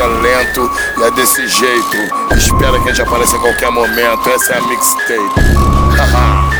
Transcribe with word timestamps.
é 0.00 0.06
lento 0.06 0.70
e 0.98 1.02
é 1.02 1.10
desse 1.12 1.46
jeito. 1.46 1.96
Espera 2.36 2.78
que 2.80 2.88
a 2.88 2.92
gente 2.92 3.02
apareça 3.02 3.36
a 3.36 3.40
qualquer 3.40 3.70
momento. 3.70 4.28
Essa 4.30 4.54
é 4.54 4.58
a 4.58 4.60
mixtape. 4.62 5.16
Oh, 6.48 6.55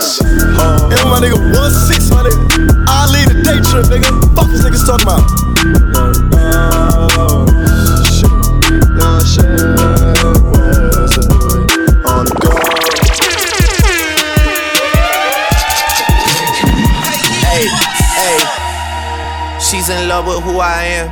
Bitch. 0.00 0.20
And 0.22 1.10
my 1.10 1.20
nigga 1.20 1.36
1-6, 1.36 2.10
my 2.10 2.22
nigga. 2.24 2.84
I 2.88 3.06
lead 3.12 3.28
a 3.30 3.34
day 3.42 3.60
trip, 3.68 3.86
nigga. 3.86 4.08
Fuck 4.34 4.48
this 4.50 4.62
niggas 4.64 4.86
talking 4.86 5.06
about. 5.06 5.22
Shit. 8.08 8.30
Nah, 8.96 9.20
shit. 9.20 9.44
Where's 10.52 11.12
the 11.16 11.22
boy? 11.28 12.08
On 12.08 12.24
the 12.24 12.34
go. 12.40 12.52
Hey, 17.44 17.64
hey. 18.16 18.38
She's 19.60 19.88
in 19.90 20.08
love 20.08 20.26
with 20.26 20.42
who 20.44 20.60
I 20.60 20.84
am. 20.84 21.08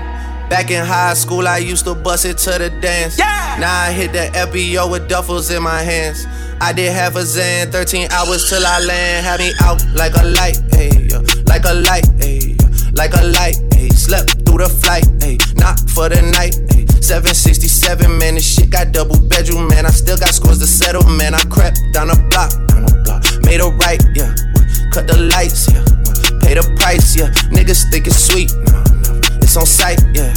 Back 0.49 0.71
in 0.71 0.83
high 0.85 1.13
school, 1.13 1.47
I 1.47 1.59
used 1.59 1.85
to 1.85 1.95
bust 1.95 2.25
it 2.25 2.39
to 2.39 2.59
the 2.59 2.71
dance. 2.71 3.19
Yeah. 3.19 3.59
Now 3.61 3.83
I 3.83 3.93
hit 3.93 4.13
the 4.13 4.31
FBO 4.35 4.91
with 4.91 5.07
duffels 5.07 5.55
in 5.55 5.63
my 5.63 5.83
hands. 5.83 6.27
I 6.61 6.73
did 6.73 6.93
half 6.93 7.15
a 7.15 7.21
Xan, 7.21 7.71
13 7.71 8.11
hours 8.11 8.49
till 8.49 8.65
I 8.67 8.81
land. 8.81 9.27
Had 9.27 9.41
me 9.41 9.53
out 9.63 9.83
like 9.95 10.15
a 10.15 10.25
light, 10.27 10.59
ayy, 10.75 11.09
like 11.49 11.65
a 11.65 11.75
light, 11.75 12.05
ayy, 12.19 12.59
like 12.97 13.15
a 13.15 13.25
light, 13.25 13.57
ayy. 13.79 13.93
Slept 13.93 14.45
through 14.45 14.59
the 14.59 14.69
flight, 14.69 15.05
ayy, 15.23 15.39
not 15.57 15.79
for 15.91 16.09
the 16.09 16.21
night, 16.21 16.59
ayy. 16.75 16.89
767, 17.03 18.19
man, 18.19 18.35
this 18.35 18.55
shit 18.55 18.71
got 18.71 18.93
double 18.93 19.21
bedroom, 19.29 19.69
man. 19.69 19.87
I 19.87 19.91
still 19.91 20.19
got 20.19 20.35
scores 20.35 20.59
to 20.59 20.67
settle, 20.67 21.09
man. 21.09 21.35
I 21.35 21.43
crept 21.47 21.79
down 21.93 22.09
the 22.09 22.19
block, 22.29 22.51
down 22.69 22.85
the 22.85 22.95
block, 23.07 23.23
made 23.47 23.61
a 23.61 23.71
right, 23.79 24.03
yeah. 24.19 24.35
Cut 24.93 25.07
the 25.07 25.17
lights, 25.31 25.71
yeah. 25.71 25.85
Pay 26.43 26.55
the 26.55 26.67
price, 26.77 27.15
yeah. 27.15 27.31
Niggas 27.55 27.91
think 27.91 28.07
it's 28.07 28.19
sweet, 28.19 28.51
no. 28.67 28.83
It's 29.41 29.57
on 29.57 29.67
sight, 29.67 30.03
yeah. 30.13 30.35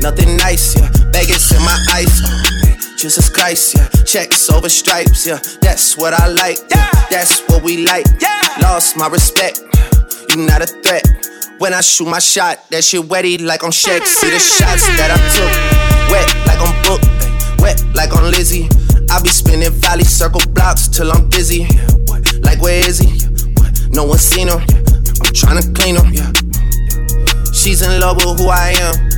Nothing 0.00 0.36
nice, 0.36 0.74
yeah. 0.76 0.88
Vegas 1.12 1.52
in 1.52 1.60
my 1.60 1.76
eyes. 1.92 2.67
Jesus 2.98 3.28
Christ, 3.30 3.76
yeah. 3.76 3.88
Checks 4.02 4.50
over 4.50 4.68
stripes, 4.68 5.24
yeah. 5.24 5.38
That's 5.60 5.96
what 5.96 6.14
I 6.14 6.26
like, 6.26 6.58
yeah. 6.68 6.90
That's 7.08 7.46
what 7.46 7.62
we 7.62 7.86
like, 7.86 8.04
yeah. 8.20 8.42
Lost 8.60 8.96
my 8.96 9.06
respect, 9.06 9.62
you 10.28 10.44
not 10.44 10.62
a 10.62 10.66
threat. 10.66 11.06
When 11.58 11.74
I 11.74 11.80
shoot 11.80 12.08
my 12.08 12.18
shot, 12.18 12.58
that 12.70 12.82
shit 12.82 13.02
wetty 13.02 13.40
like 13.40 13.62
on 13.62 13.70
Shaq. 13.70 14.04
See 14.04 14.30
the 14.30 14.40
shots 14.40 14.82
that 14.98 15.14
I 15.14 15.18
took, 15.30 15.52
wet 16.10 16.26
like 16.50 16.58
on 16.58 16.74
Book, 16.82 17.00
wet 17.62 17.80
like 17.94 18.16
on 18.16 18.32
Lizzie. 18.32 18.68
I 19.12 19.22
be 19.22 19.28
spinning 19.28 19.70
valley 19.78 20.02
circle 20.02 20.42
blocks 20.50 20.88
till 20.88 21.12
I'm 21.12 21.28
dizzy. 21.28 21.68
Like 22.42 22.60
where 22.60 22.84
is 22.84 22.98
he? 22.98 23.14
No 23.90 24.06
one 24.06 24.18
seen 24.18 24.48
him. 24.48 24.58
I'm 24.58 25.30
tryna 25.30 25.62
clean 25.72 25.94
him. 25.94 26.10
She's 27.54 27.80
in 27.80 28.00
love 28.00 28.16
with 28.16 28.40
who 28.40 28.48
I 28.48 28.74
am. 28.74 29.17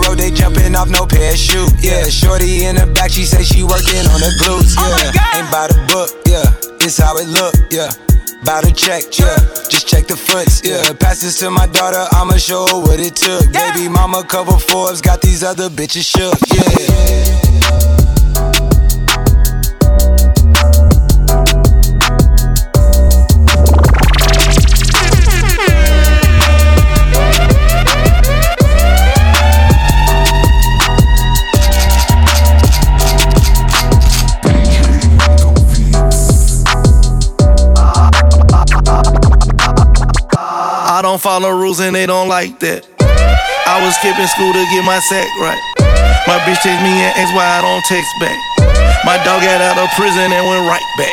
jumping 0.71 0.75
off 0.75 0.89
no 0.89 1.05
parachute. 1.05 1.71
Yeah, 1.79 2.03
shorty 2.03 2.65
in 2.65 2.75
the 2.75 2.87
back, 2.87 3.11
she 3.11 3.25
say 3.25 3.43
she 3.43 3.63
working 3.63 4.05
on 4.11 4.19
the 4.19 4.31
glutes. 4.39 4.75
Oh 4.77 4.97
yeah, 5.03 5.39
ain't 5.39 5.51
by 5.51 5.67
the 5.67 5.79
book. 5.87 6.09
Yeah, 6.25 6.85
it's 6.85 6.97
how 6.97 7.17
it 7.17 7.27
look. 7.27 7.53
Yeah, 7.71 7.91
Bout 8.43 8.63
to 8.63 8.73
check, 8.73 9.03
yeah. 9.19 9.37
Just 9.69 9.87
check 9.87 10.07
the 10.07 10.15
foots, 10.15 10.61
yeah. 10.63 10.93
Pass 10.99 11.21
this 11.21 11.39
to 11.39 11.49
my 11.49 11.67
daughter, 11.67 12.05
I'ma 12.11 12.37
show 12.37 12.67
her 12.67 12.79
what 12.79 12.99
it 12.99 13.15
took. 13.15 13.45
Yeah. 13.53 13.73
Baby 13.73 13.89
mama 13.89 14.23
cover 14.23 14.57
Forbes, 14.57 15.01
got 15.01 15.21
these 15.21 15.43
other 15.43 15.69
bitches 15.69 16.05
shook, 16.05 16.37
yeah. 16.53 17.90
Don't 41.11 41.19
follow 41.19 41.51
rules 41.51 41.83
and 41.83 41.91
they 41.91 42.07
don't 42.07 42.31
like 42.31 42.55
that. 42.63 42.87
I 43.67 43.83
was 43.83 43.91
skipping 43.99 44.31
school 44.31 44.47
to 44.55 44.63
get 44.71 44.79
my 44.87 44.95
sack 45.11 45.27
right. 45.43 45.59
My 46.23 46.39
bitch 46.47 46.63
text 46.63 46.79
me 46.79 46.87
and 46.87 47.11
ask 47.19 47.35
why 47.35 47.43
I 47.43 47.59
don't 47.59 47.83
text 47.83 48.07
back. 48.23 48.39
My 49.03 49.19
dog 49.27 49.43
got 49.43 49.59
out 49.59 49.75
of 49.75 49.91
prison 49.99 50.31
and 50.31 50.43
went 50.47 50.63
right 50.71 50.87
back. 50.95 51.11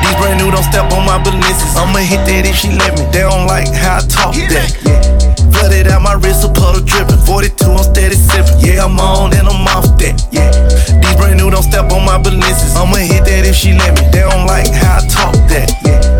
These 0.00 0.16
brand 0.16 0.40
new 0.40 0.48
don't 0.48 0.64
step 0.64 0.88
on 0.96 1.04
my 1.04 1.20
business. 1.20 1.60
I'ma 1.76 2.00
hit 2.00 2.24
that 2.24 2.48
if 2.48 2.56
she 2.56 2.72
let 2.72 2.96
me. 2.96 3.04
They 3.12 3.20
don't 3.20 3.44
like 3.44 3.68
how 3.68 4.00
I 4.00 4.08
talk 4.08 4.32
that. 4.32 4.80
Yeah. 4.80 5.04
Flooded 5.52 5.92
out 5.92 6.00
my 6.00 6.16
wrist, 6.16 6.48
a 6.48 6.48
puddle 6.48 6.80
dripping. 6.80 7.20
42, 7.28 7.52
I'm 7.68 7.84
steady 7.84 8.16
sipping. 8.16 8.64
Yeah, 8.64 8.88
I'm 8.88 8.96
on 8.96 9.36
and 9.36 9.44
I'm 9.44 9.68
off 9.76 9.92
that. 10.00 10.24
Yeah. 10.32 10.48
These 10.88 11.16
brand 11.20 11.36
new 11.36 11.52
don't 11.52 11.68
step 11.68 11.92
on 11.92 12.00
my 12.08 12.16
business. 12.16 12.72
I'ma 12.80 12.96
hit 12.96 13.28
that 13.28 13.44
if 13.44 13.60
she 13.60 13.76
let 13.76 13.92
me. 13.92 14.08
They 14.08 14.24
don't 14.24 14.48
like 14.48 14.72
how 14.72 15.04
I 15.04 15.08
talk 15.12 15.36
that. 15.52 15.68
Yeah. 15.84 16.11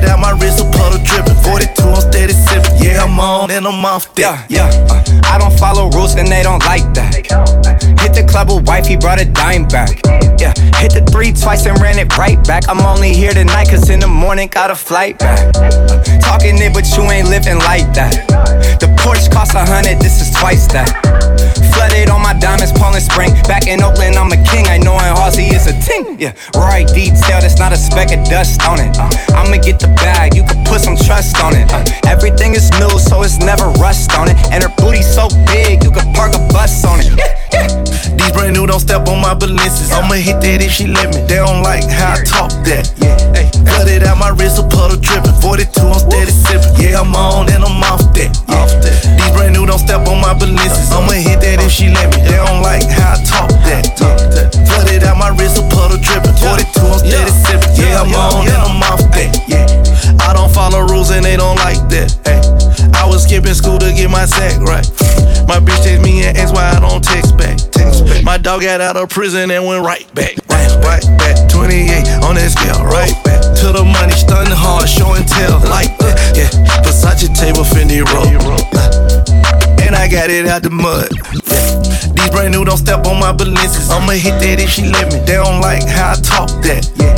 Flooded 0.00 0.10
out 0.10 0.20
my 0.20 0.30
wrist, 0.32 0.60
a 0.60 0.70
puddle 0.70 1.02
dripping. 1.04 1.34
42, 1.42 1.82
I'm 1.82 2.00
steady 2.00 2.32
sipping. 2.32 2.82
Yeah, 2.82 3.04
I'm 3.04 3.20
on 3.20 3.50
and 3.50 3.66
I'm 3.66 3.84
off 3.84 4.14
that. 4.14 4.46
Yeah, 4.48 4.70
yeah. 4.70 4.86
Uh, 4.88 5.20
I 5.24 5.38
don't 5.38 5.56
follow 5.58 5.90
rules 5.90 6.14
and 6.14 6.28
they 6.28 6.42
don't 6.42 6.64
like 6.64 6.94
that. 6.94 7.14
Hit 8.00 8.14
the 8.14 8.26
club 8.26 8.48
with 8.48 8.66
wife, 8.66 8.86
he 8.86 8.96
brought 8.96 9.20
a 9.20 9.26
dime 9.26 9.66
back. 9.68 10.00
Yeah, 10.40 10.54
hit 10.80 10.92
the 10.94 11.06
three 11.12 11.32
twice 11.32 11.66
and 11.66 11.78
ran 11.80 11.98
it 11.98 12.16
right 12.16 12.42
back. 12.46 12.68
I'm 12.68 12.80
only 12.80 13.12
here 13.12 13.32
tonight 13.32 13.68
cause 13.68 13.90
in 13.90 14.00
the 14.00 14.08
morning 14.08 14.48
got 14.48 14.70
a 14.70 14.74
flight 14.74 15.18
back. 15.18 15.52
Talking 16.22 16.56
it, 16.56 16.72
but 16.72 16.86
you 16.96 17.02
ain't 17.10 17.28
living 17.28 17.58
like 17.58 17.92
that. 17.94 18.26
The 18.80 18.86
Porsche 18.96 19.30
cost 19.30 19.54
a 19.54 19.64
hundred, 19.64 20.00
this 20.00 20.20
is 20.22 20.34
twice 20.34 20.66
that. 20.72 21.19
Flooded 21.74 22.10
on 22.10 22.22
my 22.22 22.34
diamonds, 22.34 22.72
Poland 22.72 23.02
Spring. 23.02 23.32
Back 23.48 23.66
in 23.66 23.82
Oakland, 23.82 24.16
I'm 24.16 24.32
a 24.32 24.40
king. 24.44 24.66
I 24.66 24.78
know 24.78 24.94
in 24.94 25.12
Halsey 25.16 25.48
is 25.54 25.66
a 25.66 25.74
ting. 25.80 26.18
Yeah, 26.20 26.32
right 26.54 26.86
detail, 26.86 27.40
that's 27.40 27.58
not 27.58 27.72
a 27.72 27.76
speck 27.76 28.12
of 28.12 28.24
dust 28.28 28.62
on 28.64 28.80
it. 28.80 28.96
Uh, 28.98 29.08
I'ma 29.34 29.56
get 29.62 29.80
the 29.80 29.88
bag, 30.00 30.34
you 30.34 30.44
can 30.44 30.64
put 30.64 30.80
some 30.80 30.96
trust 30.96 31.40
on 31.42 31.54
it. 31.54 31.70
Uh, 31.72 31.84
everything 32.06 32.54
is 32.54 32.70
new, 32.80 32.90
so 32.98 33.22
it's 33.22 33.38
never 33.38 33.68
rust 33.80 34.12
on 34.14 34.28
it. 34.28 34.36
And 34.52 34.62
her 34.62 34.72
booty 34.76 35.02
so 35.02 35.28
big, 35.46 35.82
you 35.84 35.90
can 35.90 36.12
park 36.12 36.34
a 36.34 36.42
bus 36.52 36.84
on 36.84 37.00
it. 37.00 37.08
These 38.18 38.32
brand 38.32 38.56
new 38.56 38.66
don't 38.66 38.80
step 38.80 39.06
on 39.08 39.20
my 39.20 39.34
balances. 39.34 39.92
I'ma 39.92 40.18
hit 40.18 40.40
that 40.42 40.60
if 40.60 40.72
she 40.72 40.86
let 40.86 41.14
me. 41.14 41.22
They 41.30 41.36
don't 41.36 41.62
like 41.62 41.86
how 41.86 42.18
I 42.18 42.24
talk 42.26 42.50
that. 42.66 42.90
Yeah, 42.98 43.16
hey, 43.32 43.46
flooded 43.64 44.02
out 44.02 44.18
my 44.18 44.34
wrist, 44.34 44.58
a 44.58 44.66
puddle 44.66 44.98
dripping. 44.98 45.38
42, 45.38 45.70
I'm 45.78 45.94
steady 46.02 46.34
sipping. 46.34 46.74
Yeah, 46.82 47.00
I'm 47.00 47.14
on 47.14 47.46
and 47.52 47.62
I'm 47.62 47.78
off 47.86 48.02
that. 48.18 48.34
Yeah. 48.50 48.58
Off 48.58 48.74
that. 48.82 48.98
These 49.14 49.30
brand 49.30 49.54
new 49.54 49.64
don't 49.64 49.78
step 49.78 50.02
on 50.10 50.18
my 50.20 50.34
balances. 50.34 50.90
I'ma 50.90 51.14
hit 51.14 51.29
that 51.38 51.62
if 51.62 51.70
she 51.70 51.90
let 51.90 52.10
me. 52.10 52.22
They 52.26 52.38
don't 52.38 52.62
like 52.62 52.86
how 52.90 53.14
I 53.14 53.22
talk 53.22 53.50
that. 53.70 53.94
Flooded 54.66 55.04
out 55.04 55.18
my 55.18 55.30
wrist, 55.38 55.58
a 55.58 55.64
puddle 55.70 55.98
dripping. 56.02 56.34
42, 56.34 56.80
I'm 56.82 56.98
steady 56.98 57.30
sipping. 57.30 57.72
Yeah, 57.78 58.02
I'm 58.02 58.10
on 58.10 58.48
and 58.48 58.58
I'm 58.58 58.82
off 58.82 59.02
that. 59.14 59.30
Yeah. 59.46 59.66
I 60.26 60.32
don't 60.32 60.52
follow 60.52 60.82
rules 60.86 61.10
and 61.10 61.24
they 61.24 61.36
don't 61.36 61.56
like 61.56 61.80
that. 61.90 62.10
Hey, 62.26 62.42
I 62.94 63.06
was 63.06 63.24
skipping 63.24 63.54
school 63.54 63.78
to 63.78 63.92
get 63.92 64.10
my 64.10 64.26
sack 64.26 64.60
right. 64.60 64.86
My 65.46 65.58
bitch 65.58 65.82
text 65.82 66.02
me 66.02 66.22
and 66.22 66.36
ask 66.36 66.54
why 66.54 66.70
I 66.70 66.78
don't 66.78 67.02
text 67.02 67.36
back. 67.36 67.58
Text 67.70 68.06
back. 68.06 68.22
My 68.22 68.38
dog 68.38 68.62
got 68.62 68.80
out 68.80 68.96
of 68.96 69.08
prison 69.10 69.50
and 69.50 69.66
went 69.66 69.84
right 69.84 70.06
back. 70.14 70.38
Right, 70.48 70.70
right 70.82 71.06
back. 71.18 71.48
28 71.50 72.22
on 72.22 72.34
that 72.38 72.50
scale, 72.54 72.84
right 72.86 73.14
back. 73.24 73.42
To 73.62 73.72
the 73.74 73.84
money, 73.84 74.14
stunning 74.14 74.54
hard, 74.54 74.88
show 74.88 75.14
and 75.14 75.26
tell. 75.26 75.58
Like 75.66 75.96
that, 75.98 76.36
yeah. 76.36 76.50
Versace 76.82 77.28
table, 77.34 77.64
Fendi 77.64 78.00
roll. 78.06 78.30
And 79.80 79.96
I 79.96 80.08
got 80.08 80.30
it 80.30 80.46
out 80.46 80.62
the 80.62 80.70
mud. 80.70 81.08
These 82.14 82.30
brand 82.30 82.52
new 82.52 82.64
don't 82.64 82.78
step 82.78 83.06
on 83.06 83.18
my 83.18 83.32
balances. 83.32 83.90
I'ma 83.90 84.12
hit 84.12 84.38
that 84.40 84.60
if 84.60 84.70
she 84.70 84.86
let 84.86 85.12
me. 85.12 85.18
They 85.24 85.40
don't 85.40 85.60
like 85.60 85.86
how 85.86 86.12
I 86.12 86.16
talk 86.20 86.50
that. 86.62 86.84
Yeah. 87.00 87.14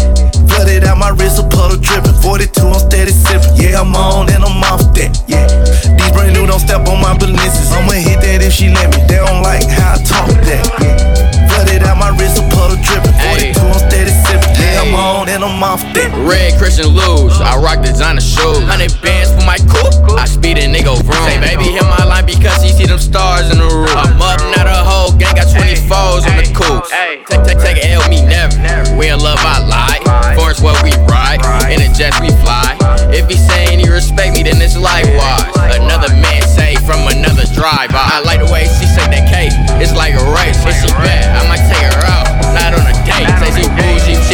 Flooded 0.48 0.84
out 0.84 0.98
my 0.98 1.10
wrist, 1.10 1.40
a 1.40 1.44
puddle 1.48 1.80
dripping. 1.80 2.14
42, 2.22 2.62
I'm 2.62 2.78
steady 2.78 3.12
sipping. 3.12 3.56
Yeah, 3.56 3.80
I'm 3.80 3.94
on 3.96 4.30
and 4.30 4.44
I'm 4.44 4.62
off 4.64 4.84
that. 4.94 5.12
Yeah. 5.26 5.48
These 5.96 6.12
brand 6.12 6.32
new 6.32 6.46
don't 6.46 6.60
step 6.60 6.86
on 6.88 7.00
my 7.00 7.16
balances. 7.16 7.72
I'ma 7.72 7.98
hit 7.98 8.20
that 8.22 8.40
if 8.44 8.52
she 8.52 8.68
let 8.70 8.88
me. 8.92 9.00
They 9.08 9.18
don't 9.18 9.42
like 9.42 9.66
how 9.66 9.96
I 9.96 10.02
talk 10.04 10.28
that. 10.30 10.64
Yeah. 10.80 11.48
Flooded 11.48 11.82
out 11.82 11.98
my 11.98 12.14
wrist, 12.14 12.38
a 12.38 12.44
puddle 12.52 12.78
dripping. 12.80 13.16
42, 13.56 13.58
I'm 13.58 13.80
steady 13.90 14.12
sipping. 14.24 14.41
Yeah, 14.82 14.90
I'm 14.90 14.94
on 14.94 15.28
and 15.28 15.44
I'm 15.44 15.62
off 15.62 15.82
that. 15.94 16.10
Red 16.26 16.58
Christian 16.58 16.90
Luge, 16.90 17.32
I 17.38 17.54
rock 17.58 17.84
designer 17.84 18.20
shoes. 18.20 18.62
Hundred 18.66 18.90
bands 18.98 19.30
for 19.30 19.46
my 19.46 19.58
coupe, 19.70 19.94
I 20.18 20.26
speed 20.26 20.58
a 20.58 20.66
nigga 20.66 20.98
vroom. 21.06 21.22
Say, 21.22 21.38
baby, 21.38 21.70
hit 21.70 21.86
my 21.86 22.02
line 22.02 22.26
because 22.26 22.62
he 22.62 22.74
see 22.74 22.86
them 22.86 22.98
stars 22.98 23.46
in 23.50 23.58
the 23.62 23.68
roof. 23.70 23.94
I'm 23.94 24.18
up, 24.18 24.42
now 24.50 24.66
the 24.66 24.82
whole 24.82 25.14
gang 25.14 25.38
got 25.38 25.46
24s 25.54 26.26
on 26.26 26.34
the 26.34 26.46
coupe. 26.50 26.90
Take, 26.90 27.46
take, 27.46 27.58
take 27.62 27.78
a 27.78 27.94
L, 27.94 28.02
me 28.10 28.26
never. 28.26 28.58
We 28.98 29.06
in 29.08 29.22
love, 29.22 29.38
I 29.42 29.62
lie. 29.62 30.00
Force 30.34 30.58
where 30.60 30.74
we 30.82 30.90
ride, 31.06 31.38
in 31.70 31.78
the 31.78 31.90
jets 31.94 32.18
we 32.18 32.34
fly. 32.42 32.74
If 33.14 33.28
he 33.30 33.36
saying 33.38 33.78
he 33.78 33.86
respect 33.86 34.34
me, 34.34 34.42
then 34.42 34.58
it's 34.58 34.74
likewise. 34.76 35.46
Another 35.78 36.10
man 36.10 36.42
say 36.42 36.74
from 36.82 37.06
another 37.06 37.46
drive. 37.54 37.94
I, 37.94 38.18
I 38.18 38.26
like 38.26 38.40
the 38.42 38.50
way 38.50 38.66
she 38.66 38.88
say 38.90 39.06
that 39.06 39.30
cake. 39.30 39.54
It's 39.78 39.94
like 39.94 40.16
a 40.18 40.24
race. 40.34 40.58
If 40.66 40.74
she 40.80 40.90
bad, 40.98 41.30
I 41.38 41.46
might 41.46 41.62
take 41.70 41.86
her 41.86 42.02
out. 42.08 42.26
Not 42.56 42.74
on 42.74 42.84
a 42.88 42.94
date. 43.06 43.28
Say 43.40 43.62
she 43.62 43.66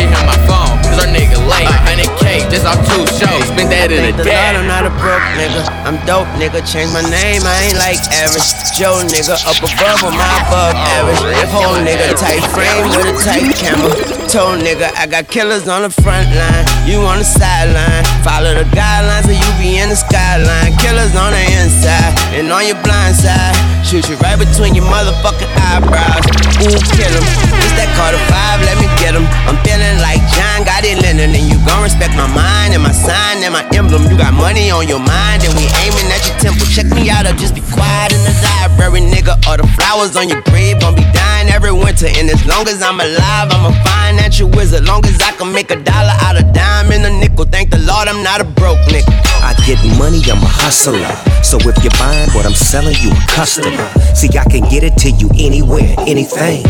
bougie, 0.08 0.16
she 0.16 0.26
my 0.26 0.38
phone. 0.46 0.78
Cause 0.82 1.04
her 1.04 1.10
nigga 1.10 1.38
late. 1.48 1.68
Hundred 1.84 2.10
K, 2.18 2.48
just 2.50 2.66
off 2.66 2.80
two 2.88 3.04
shows. 3.16 3.44
Spend 3.48 3.70
that 3.72 3.90
in 3.92 4.14
a 4.14 4.24
day. 4.24 4.36
I'm 4.56 4.66
not 4.66 4.86
a 4.86 4.92
broke 5.00 5.24
nigga. 5.36 5.64
I'm 5.84 5.98
dope, 6.06 6.28
nigga. 6.40 6.64
Change 6.64 6.92
my 6.92 7.02
name, 7.02 7.42
I 7.44 7.68
ain't 7.68 7.78
like 7.78 8.00
average. 8.12 8.48
Joe, 8.76 9.00
nigga, 9.04 9.36
up 9.44 9.58
above 9.60 10.04
or 10.04 10.12
my 10.12 10.32
above 10.46 10.74
average. 10.74 11.20
Whole 11.50 11.78
nigga, 11.80 12.16
tight 12.16 12.44
frame 12.52 12.88
with 12.92 13.12
a 13.12 13.16
tight 13.24 13.54
camera. 13.56 13.92
Told 14.28 14.60
nigga, 14.60 14.92
I 14.96 15.06
got 15.06 15.28
killers 15.28 15.68
on 15.68 15.82
the 15.82 15.90
front 15.90 16.28
line. 16.34 16.77
You 16.88 17.04
on 17.04 17.20
the 17.20 17.28
sideline. 17.28 18.00
Follow 18.24 18.56
the 18.56 18.64
guidelines, 18.72 19.28
or 19.28 19.36
you 19.36 19.50
be 19.60 19.76
in 19.76 19.92
the 19.92 19.98
skyline. 20.00 20.72
Killers 20.80 21.12
on 21.20 21.36
the 21.36 21.44
inside 21.60 22.16
and 22.32 22.48
on 22.48 22.64
your 22.64 22.80
blind 22.80 23.12
side. 23.12 23.52
Shoot 23.84 24.08
you 24.08 24.16
right 24.24 24.40
between 24.40 24.72
your 24.72 24.88
motherfucking 24.88 25.52
eyebrows. 25.68 26.24
Ooh, 26.64 26.80
kill 26.96 27.12
him. 27.12 27.24
It's 27.60 27.76
that 27.76 27.92
Carter 27.92 28.16
5, 28.16 28.64
let 28.64 28.80
me 28.80 28.88
get 28.96 29.12
him. 29.12 29.28
I'm 29.44 29.60
feeling 29.68 30.00
like 30.00 30.16
John 30.32 30.64
got 30.64 30.80
it 30.80 30.96
Lennon, 31.04 31.36
and 31.36 31.44
you 31.44 31.60
gon' 31.68 31.84
respect 31.84 32.16
my 32.16 32.24
mind 32.32 32.72
and 32.72 32.80
my 32.80 32.96
sign 32.96 33.44
and 33.44 33.52
my 33.52 33.68
emblem. 33.76 34.08
You 34.08 34.16
got 34.16 34.32
money 34.32 34.72
on 34.72 34.88
your 34.88 35.04
mind, 35.04 35.44
and 35.44 35.52
we 35.60 35.68
aiming 35.84 36.08
at 36.08 36.24
your 36.24 36.40
temple. 36.40 36.64
Check 36.72 36.88
me 36.88 37.12
out, 37.12 37.28
or 37.28 37.36
just 37.36 37.52
be 37.52 37.60
quiet 37.68 38.16
in 38.16 38.22
the 38.24 38.32
library, 38.48 39.04
nigga. 39.04 39.36
Or 39.44 39.60
the 39.60 39.68
flowers 39.76 40.16
on 40.16 40.32
your 40.32 40.40
grave 40.48 40.80
gon' 40.80 40.96
be 40.96 41.04
dying 41.12 41.52
every 41.52 41.72
winter. 41.72 42.08
And 42.08 42.32
as 42.32 42.40
long 42.48 42.64
as 42.64 42.80
I'm 42.80 42.96
alive, 42.96 43.52
I'm 43.52 43.68
a 43.68 43.74
financial 43.84 44.48
wizard. 44.56 44.88
Long 44.88 45.04
as 45.04 45.20
I 45.20 45.36
can 45.36 45.52
make 45.52 45.68
a 45.68 45.76
dollar 45.76 46.16
out 46.24 46.40
of 46.40 46.48
dime 46.52 46.77
and 46.86 47.04
a 47.04 47.10
nickel. 47.18 47.44
Thank 47.44 47.70
the 47.70 47.78
Lord, 47.78 48.06
I'm 48.06 48.22
not 48.22 48.40
a 48.40 48.44
broke 48.44 48.78
nigga. 48.86 49.10
I 49.42 49.54
get 49.66 49.82
money, 49.98 50.22
I'm 50.30 50.38
a 50.38 50.50
hustler. 50.62 51.02
So 51.42 51.58
if 51.58 51.74
you're 51.82 51.98
buying 51.98 52.30
what 52.30 52.46
I'm 52.46 52.54
selling, 52.54 52.94
you 53.02 53.10
a 53.10 53.22
customer. 53.26 53.90
See, 54.14 54.30
I 54.38 54.44
can 54.46 54.62
get 54.70 54.86
it 54.86 54.94
to 55.02 55.10
you 55.10 55.28
anywhere, 55.34 55.94
anything. 56.06 56.62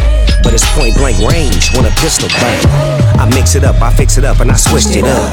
But 0.42 0.54
it's 0.56 0.64
point 0.72 0.96
blank 0.96 1.20
range 1.28 1.74
when 1.76 1.84
a 1.84 1.92
pistol 2.00 2.28
bang. 2.40 2.64
I 3.20 3.28
mix 3.34 3.54
it 3.54 3.64
up, 3.64 3.76
I 3.82 3.92
fix 3.92 4.16
it 4.16 4.24
up, 4.24 4.40
and 4.40 4.50
I 4.50 4.56
switched 4.56 4.96
it 4.96 5.04
up. 5.04 5.30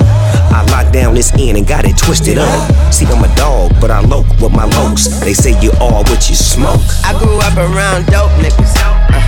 I 0.51 0.65
locked 0.71 0.91
down 0.91 1.15
this 1.15 1.31
end 1.39 1.57
and 1.57 1.65
got 1.65 1.85
it 1.85 1.97
twisted 1.97 2.37
up. 2.37 2.93
See, 2.93 3.05
I'm 3.05 3.23
a 3.23 3.31
dog, 3.35 3.71
but 3.79 3.91
I 3.91 4.01
loke 4.01 4.27
with 4.43 4.51
my 4.51 4.67
lokes. 4.75 5.07
They 5.23 5.33
say 5.33 5.55
you 5.61 5.71
all 5.79 6.03
what 6.11 6.27
you 6.27 6.35
smoke. 6.35 6.83
I 7.07 7.15
grew 7.15 7.39
up 7.39 7.55
around 7.55 8.07
dope 8.11 8.31
niggas. 8.43 8.75
Uh, 8.83 9.23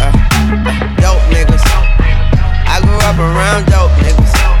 uh, 0.00 0.08
uh, 0.08 0.96
dope 1.04 1.24
niggas. 1.28 1.64
I 2.64 2.80
grew 2.80 3.00
up 3.04 3.18
around 3.18 3.66
dope 3.66 3.92
niggas. 4.00 4.55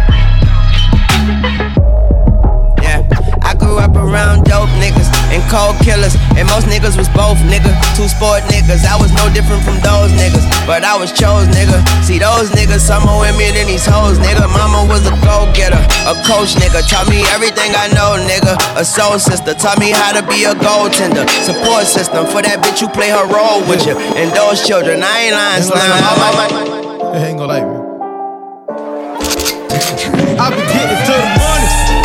Grew 3.76 3.84
up 3.84 3.96
around 3.96 4.44
dope 4.48 4.72
niggas 4.80 5.12
and 5.28 5.42
cold 5.52 5.76
killers. 5.84 6.16
And 6.36 6.48
most 6.48 6.64
niggas 6.66 6.96
was 6.96 7.08
both, 7.12 7.36
nigga. 7.44 7.68
Two 7.92 8.08
sport 8.08 8.40
niggas. 8.48 8.88
I 8.88 8.96
was 8.96 9.12
no 9.12 9.28
different 9.36 9.62
from 9.62 9.76
those 9.84 10.08
niggas. 10.16 10.44
But 10.64 10.84
I 10.84 10.96
was 10.96 11.12
chose, 11.12 11.46
nigga. 11.52 11.84
See, 12.00 12.18
those 12.18 12.48
niggas, 12.56 12.80
some 12.80 13.04
more 13.04 13.20
with 13.20 13.36
me 13.36 13.52
than 13.52 13.66
these 13.68 13.84
hoes, 13.84 14.18
nigga. 14.18 14.48
Mama 14.48 14.88
was 14.88 15.04
a 15.04 15.12
go 15.20 15.44
getter, 15.52 15.80
a 16.08 16.14
coach, 16.24 16.56
nigga. 16.56 16.80
Taught 16.88 17.08
me 17.12 17.20
everything 17.36 17.76
I 17.76 17.92
know, 17.92 18.16
nigga. 18.16 18.56
A 18.80 18.84
soul 18.84 19.18
sister. 19.18 19.52
Taught 19.52 19.78
me 19.78 19.90
how 19.92 20.16
to 20.16 20.22
be 20.24 20.44
a 20.48 20.54
goaltender. 20.56 21.28
Support 21.44 21.84
system 21.84 22.24
for 22.26 22.40
that 22.40 22.64
bitch 22.64 22.80
who 22.80 22.88
play 22.88 23.10
her 23.10 23.26
role 23.28 23.60
with 23.68 23.84
you. 23.84 23.96
And 24.16 24.32
those 24.32 24.64
children, 24.64 25.02
I 25.04 25.28
ain't 25.28 25.36
lying, 25.36 25.62
slime. 25.62 26.00
All 26.08 26.16
my 26.16 26.32
money. 26.40 26.56
It 27.16 27.22
ain't 27.28 27.38
gonna 27.38 27.52
like 27.52 27.66
me. 27.68 27.76
I 30.38 30.48
be 30.52 30.62
getting 30.72 31.00
to 31.04 31.12
the 31.12 31.28
money. 31.40 31.95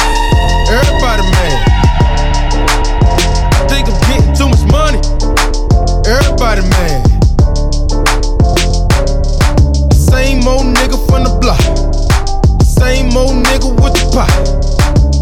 Same 9.93 10.47
old 10.47 10.73
nigga 10.75 10.97
from 11.07 11.23
the 11.23 11.37
block. 11.39 11.61
Same 12.65 13.15
old 13.15 13.45
nigga 13.45 13.69
with 13.79 13.93
the 13.93 14.09
pot. 14.11 14.33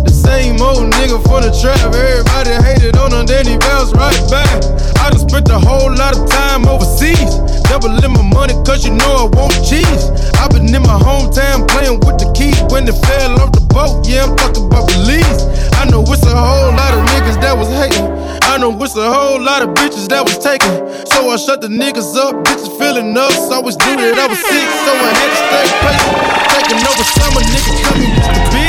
The 0.05 0.13
same 0.13 0.61
old 0.61 0.88
nigga 0.99 1.19
for 1.23 1.39
the 1.39 1.51
trap. 1.55 1.79
Everybody 1.95 2.51
hated 2.59 2.99
on 2.99 3.15
him, 3.15 3.25
then 3.25 3.47
he 3.47 3.55
bounced 3.57 3.95
right 3.95 4.19
back. 4.27 4.51
I 4.99 5.09
just 5.15 5.31
spent 5.31 5.47
a 5.49 5.59
whole 5.59 5.91
lot 5.95 6.11
of 6.11 6.27
time 6.27 6.67
overseas. 6.67 7.39
Double 7.71 7.95
in 7.95 8.11
my 8.11 8.25
money, 8.35 8.53
cause 8.67 8.83
you 8.83 8.91
know 8.91 9.23
I 9.23 9.25
won't 9.31 9.55
cheese. 9.63 10.11
i 10.35 10.47
been 10.51 10.67
in 10.67 10.83
my 10.83 10.99
hometown 10.99 11.67
playing 11.71 12.03
with 12.03 12.19
the 12.19 12.27
keys. 12.35 12.59
When 12.67 12.83
they 12.83 12.95
fell 13.07 13.39
off 13.39 13.51
the 13.55 13.63
boat, 13.71 14.03
yeah, 14.03 14.27
I'm 14.27 14.35
talking 14.35 14.67
about 14.67 14.91
Belize. 14.91 15.47
I 15.79 15.87
know 15.87 16.03
it's 16.03 16.25
a 16.27 16.35
whole 16.35 16.75
lot 16.75 16.91
of 16.91 17.01
niggas 17.15 17.39
that 17.39 17.55
was 17.55 17.71
hating. 17.71 18.09
I 18.51 18.57
know 18.57 18.75
it's 18.83 18.97
a 18.97 19.07
whole 19.07 19.39
lot 19.39 19.61
of 19.61 19.69
bitches 19.79 20.09
that 20.09 20.25
was 20.25 20.37
taking. 20.37 20.75
So 21.07 21.29
I 21.29 21.37
shut 21.37 21.61
the 21.61 21.69
niggas 21.69 22.17
up, 22.19 22.35
bitches 22.43 22.73
feeling 22.75 23.15
us. 23.15 23.37
I 23.51 23.59
was 23.59 23.77
doing 23.77 24.03
it, 24.03 24.17
I 24.19 24.27
was 24.27 24.41
sick, 24.41 24.67
so 24.83 24.91
I 24.91 25.09
had 25.15 25.29
to 25.31 25.39
stay 25.47 25.65
patient. 25.79 26.15
Taking 26.57 26.81
over 26.83 27.05
summer, 27.15 27.41
niggas 27.45 27.79
coming 27.87 28.11
with 28.11 28.27
the 28.35 28.43
beat. 28.51 28.68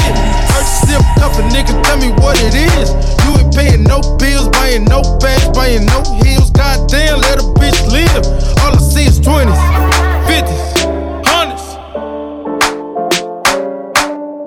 Sip 0.70 1.02
cup, 1.18 1.34
a 1.34 1.42
nigga, 1.50 1.74
tell 1.82 1.98
me 1.98 2.10
what 2.22 2.38
it 2.40 2.54
is. 2.54 2.94
You 3.26 3.34
ain't 3.42 3.52
paying 3.54 3.82
no 3.82 3.98
bills, 4.16 4.48
buying 4.50 4.84
no 4.84 5.02
bags, 5.18 5.48
buying 5.50 5.84
no 5.86 6.02
heels. 6.22 6.50
Goddamn, 6.50 7.18
let 7.18 7.38
a 7.42 7.46
bitch 7.58 7.80
live. 7.90 8.24
All 8.62 8.72
I 8.74 8.78
see 8.78 9.06
is 9.06 9.18
20s, 9.18 9.58
50s. 10.30 10.62
100s. 11.26 11.66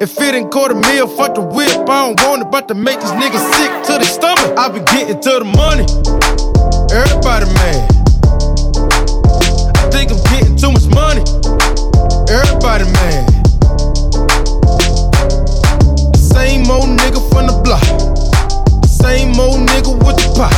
If 0.01 0.17
it 0.19 0.35
ain't 0.35 0.49
quarter 0.51 0.75
meal, 0.75 1.07
fuck 1.07 1.35
the 1.35 1.41
whip. 1.41 1.69
I 1.89 2.07
don't 2.07 2.19
want 2.23 2.41
it, 2.41 2.47
about 2.47 2.67
to 2.69 2.75
make 2.75 2.99
these 3.01 3.11
niggas 3.11 3.43
sick 3.55 3.71
to 3.87 3.99
the 3.99 4.05
stomach. 4.05 4.57
I 4.57 4.69
be 4.69 4.79
getting 4.95 5.19
to 5.19 5.39
the 5.39 5.45
money. 5.45 5.85
Everybody 6.93 7.45
mad. 7.59 7.89
I 9.75 9.89
think 9.91 10.11
I'm 10.11 10.23
getting 10.31 10.55
too 10.55 10.71
much 10.71 10.87
money. 10.87 11.23
Everybody 12.31 12.85
mad. 12.91 13.42
Same 16.33 16.65
old 16.69 16.89
nigga 16.99 17.21
from 17.29 17.47
the 17.47 17.55
block. 17.63 17.85
Same 18.85 19.39
old 19.39 19.69
nigga 19.69 19.93
with 20.03 20.17
the 20.17 20.29
pot. 20.35 20.53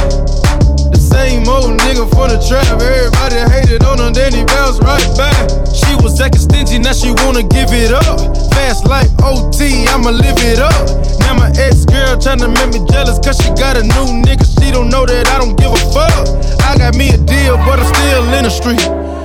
The 0.92 1.00
same 1.00 1.48
old 1.48 1.78
nigga 1.84 2.10
from 2.10 2.32
the 2.32 2.40
trap. 2.48 2.66
Everybody 2.82 3.44
hated 3.52 3.84
on 3.84 4.00
him, 4.00 4.14
then 4.14 4.34
he 4.34 4.44
bounced 4.46 4.82
right 4.82 5.06
back. 5.16 5.36
She 5.76 5.96
was 6.02 6.20
acting 6.20 6.42
stingy, 6.42 6.80
now 6.80 6.94
she 6.94 7.12
wanna 7.12 7.44
give 7.44 7.72
it 7.72 7.92
up 7.92 8.46
fast 8.56 8.88
like 8.88 9.10
OT, 9.22 9.86
I'ma 9.88 10.10
live 10.10 10.40
it 10.40 10.60
up. 10.60 10.82
Now 11.20 11.36
my 11.36 11.52
ex 11.60 11.86
girl 11.86 12.18
tryna 12.18 12.50
make 12.50 12.72
me 12.74 12.82
jealous 12.90 13.20
cause 13.20 13.38
she 13.38 13.50
got 13.54 13.78
a 13.78 13.84
new 13.84 14.08
nigga. 14.26 14.46
She 14.58 14.72
don't 14.72 14.90
know 14.90 15.06
that 15.06 15.28
I 15.28 15.38
don't 15.38 15.56
give 15.56 15.72
a 15.72 15.82
fuck. 15.94 16.26
I 16.66 16.78
got 16.78 16.96
me 16.96 17.10
a 17.10 17.18
deal, 17.18 17.58
but 17.68 17.80
I'm 17.80 17.90
still 17.94 18.24
in 18.34 18.44
the 18.48 18.50
street. 18.50 18.82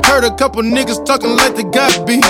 Heard 0.06 0.24
a 0.24 0.34
couple 0.36 0.62
niggas 0.62 1.06
talking 1.06 1.34
like 1.36 1.54
they 1.54 1.64
got 1.64 2.06
beat. 2.06 2.26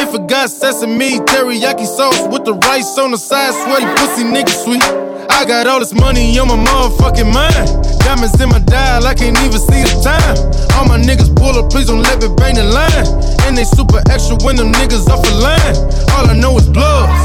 They 0.00 0.06
forgot 0.06 0.48
sesame, 0.48 1.20
teriyaki 1.28 1.84
sauce 1.84 2.26
with 2.32 2.46
the 2.46 2.54
rice 2.54 2.96
on 2.96 3.10
the 3.10 3.18
side. 3.18 3.52
Sweaty 3.52 3.84
pussy 4.00 4.24
nigga 4.24 4.48
sweet. 4.48 4.82
I 5.28 5.44
got 5.44 5.66
all 5.66 5.78
this 5.78 5.92
money 5.92 6.38
on 6.38 6.48
my 6.48 6.56
motherfucking 6.56 7.28
mind. 7.28 7.68
Diamonds 8.00 8.40
in 8.40 8.48
my 8.48 8.60
dial, 8.60 9.06
I 9.06 9.12
can't 9.12 9.36
even 9.44 9.60
see 9.60 9.84
the 9.84 10.00
time. 10.00 10.40
All 10.72 10.88
my 10.88 10.96
niggas 10.96 11.36
pull 11.36 11.52
up, 11.52 11.68
please 11.68 11.88
don't 11.88 12.00
let 12.00 12.16
me 12.22 12.34
bang 12.34 12.54
the 12.54 12.64
line. 12.64 13.06
And 13.44 13.52
they 13.54 13.64
super 13.64 14.00
extra 14.08 14.40
when 14.40 14.56
them 14.56 14.72
niggas 14.72 15.06
off 15.12 15.20
the 15.20 15.36
line. 15.36 15.76
All 16.16 16.24
I 16.30 16.34
know 16.34 16.56
is 16.56 16.66
bloods, 16.66 17.20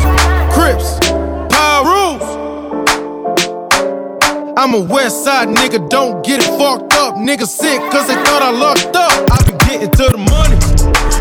crips, 0.52 1.00
power 1.56 1.88
rules. 1.88 2.28
I'm 4.60 4.76
a 4.76 4.82
west 4.84 5.24
side 5.24 5.48
nigga, 5.48 5.90
don't 5.90 6.26
get 6.26 6.44
it 6.44 6.52
fucked 6.60 6.92
up. 6.96 7.16
Niggas 7.16 7.56
sick 7.56 7.80
cause 7.90 8.06
they 8.10 8.20
thought 8.28 8.44
I 8.44 8.52
locked 8.52 8.94
up. 8.98 9.32
I 9.32 9.40
be 9.48 9.56
getting 9.64 9.92
to 9.92 10.12
the 10.12 10.20
money. 10.20 11.15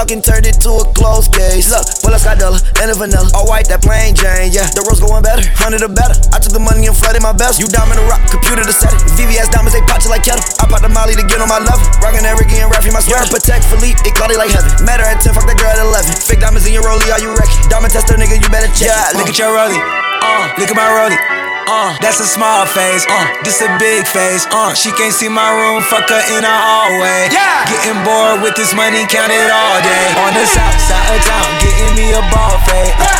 Talking, 0.00 0.24
turned 0.24 0.48
it 0.48 0.56
to 0.64 0.80
a 0.80 0.84
closed 0.96 1.28
case. 1.28 1.68
Look, 1.68 1.84
bullets 2.00 2.24
got 2.24 2.40
dollar 2.40 2.56
and 2.80 2.88
a 2.88 2.96
vanilla. 2.96 3.28
All 3.36 3.44
white, 3.44 3.68
that 3.68 3.84
plain 3.84 4.16
Jane, 4.16 4.48
yeah. 4.48 4.64
The 4.72 4.80
rose 4.88 4.96
going 4.96 5.20
better, 5.20 5.44
hundred 5.60 5.84
or 5.84 5.92
better. 5.92 6.16
I 6.32 6.40
took 6.40 6.56
the 6.56 6.64
money 6.64 6.88
and 6.88 6.96
flooded 6.96 7.20
my 7.20 7.36
best. 7.36 7.60
You 7.60 7.68
diamond 7.68 8.00
a 8.00 8.08
rock, 8.08 8.24
computer 8.32 8.64
to 8.64 8.72
set 8.72 8.96
it. 8.96 9.00
VVS 9.20 9.52
diamonds, 9.52 9.76
they 9.76 9.84
pop 9.84 10.00
you 10.00 10.08
like 10.08 10.24
kettle. 10.24 10.40
I 10.56 10.64
pop 10.72 10.80
the 10.80 10.88
molly 10.88 11.20
to 11.20 11.24
get 11.28 11.44
on 11.44 11.52
my 11.52 11.60
level. 11.60 11.84
Rockin' 12.00 12.24
that 12.24 12.32
Ricky 12.40 12.64
and 12.64 12.72
Raffy, 12.72 12.88
my 12.88 13.04
sweater. 13.04 13.28
Patek 13.28 13.60
Philippe, 13.68 14.00
it 14.08 14.16
caught 14.16 14.32
it 14.32 14.40
like 14.40 14.48
heaven. 14.48 14.72
Met 14.88 15.04
her 15.04 15.08
at 15.12 15.20
10, 15.20 15.36
fuck 15.36 15.44
that 15.44 15.60
girl 15.60 15.68
at 15.68 15.84
11. 15.84 16.16
Fake 16.16 16.40
diamonds 16.40 16.64
in 16.64 16.72
your 16.72 16.88
rollie, 16.88 17.12
are 17.12 17.20
you 17.20 17.36
wrecking? 17.36 17.60
Diamond 17.68 17.92
tester, 17.92 18.16
nigga, 18.16 18.40
you 18.40 18.48
better 18.48 18.72
check. 18.72 18.88
Yeah, 18.88 19.20
look 19.20 19.28
at 19.28 19.36
your 19.36 19.52
rollie. 19.52 19.84
Uh, 20.24 20.48
look 20.56 20.72
at 20.72 20.76
my 20.80 20.88
rollie. 20.96 21.39
Uh, 21.70 21.94
that's 22.02 22.18
a 22.18 22.26
small 22.26 22.66
face. 22.66 23.06
Uh, 23.06 23.30
this 23.46 23.62
a 23.62 23.70
big 23.78 24.02
face. 24.02 24.42
Uh, 24.50 24.74
she 24.74 24.90
can't 24.90 25.14
see 25.14 25.30
my 25.30 25.54
room, 25.54 25.78
fuck 25.86 26.10
her 26.10 26.18
in 26.34 26.42
the 26.42 26.50
hallway. 26.50 27.30
Yeah, 27.30 27.62
getting 27.70 28.02
bored 28.02 28.42
with 28.42 28.58
this 28.58 28.74
money, 28.74 29.06
count 29.06 29.30
it 29.30 29.46
all 29.46 29.78
day. 29.78 30.06
On 30.18 30.34
the 30.34 30.42
south 30.50 30.80
side 30.82 31.14
of 31.14 31.22
town, 31.22 31.46
getting 31.62 31.94
me 31.94 32.10
a 32.10 32.22
ball 32.34 32.58
fade. 32.66 32.90
Uh, 32.98 33.19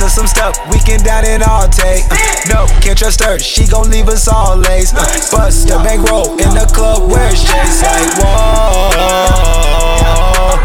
her 0.00 0.08
some 0.08 0.26
stuff, 0.26 0.58
we 0.70 0.78
can 0.80 1.00
down 1.00 1.24
it 1.24 1.40
all 1.46 1.68
take. 1.68 2.04
Uh, 2.10 2.16
no, 2.52 2.66
can't 2.82 2.98
trust 2.98 3.22
her, 3.22 3.38
she 3.38 3.66
gon' 3.66 3.90
leave 3.90 4.08
us 4.08 4.28
all 4.28 4.56
lace. 4.56 4.92
Uh, 4.92 5.00
bust 5.32 5.68
the 5.68 5.76
bankroll 5.80 6.32
in 6.36 6.50
the 6.52 6.66
club 6.74 7.08
where 7.10 7.30
Chase 7.30 7.82
like 7.82 8.12
whoa. 8.20 8.90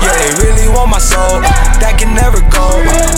Yeah, 0.01 0.17
they 0.19 0.31
really 0.43 0.67
want 0.67 0.89
my 0.91 1.00
soul. 1.00 1.39
That 1.79 1.95
can 2.00 2.13
never 2.13 2.41
go. 2.51 2.65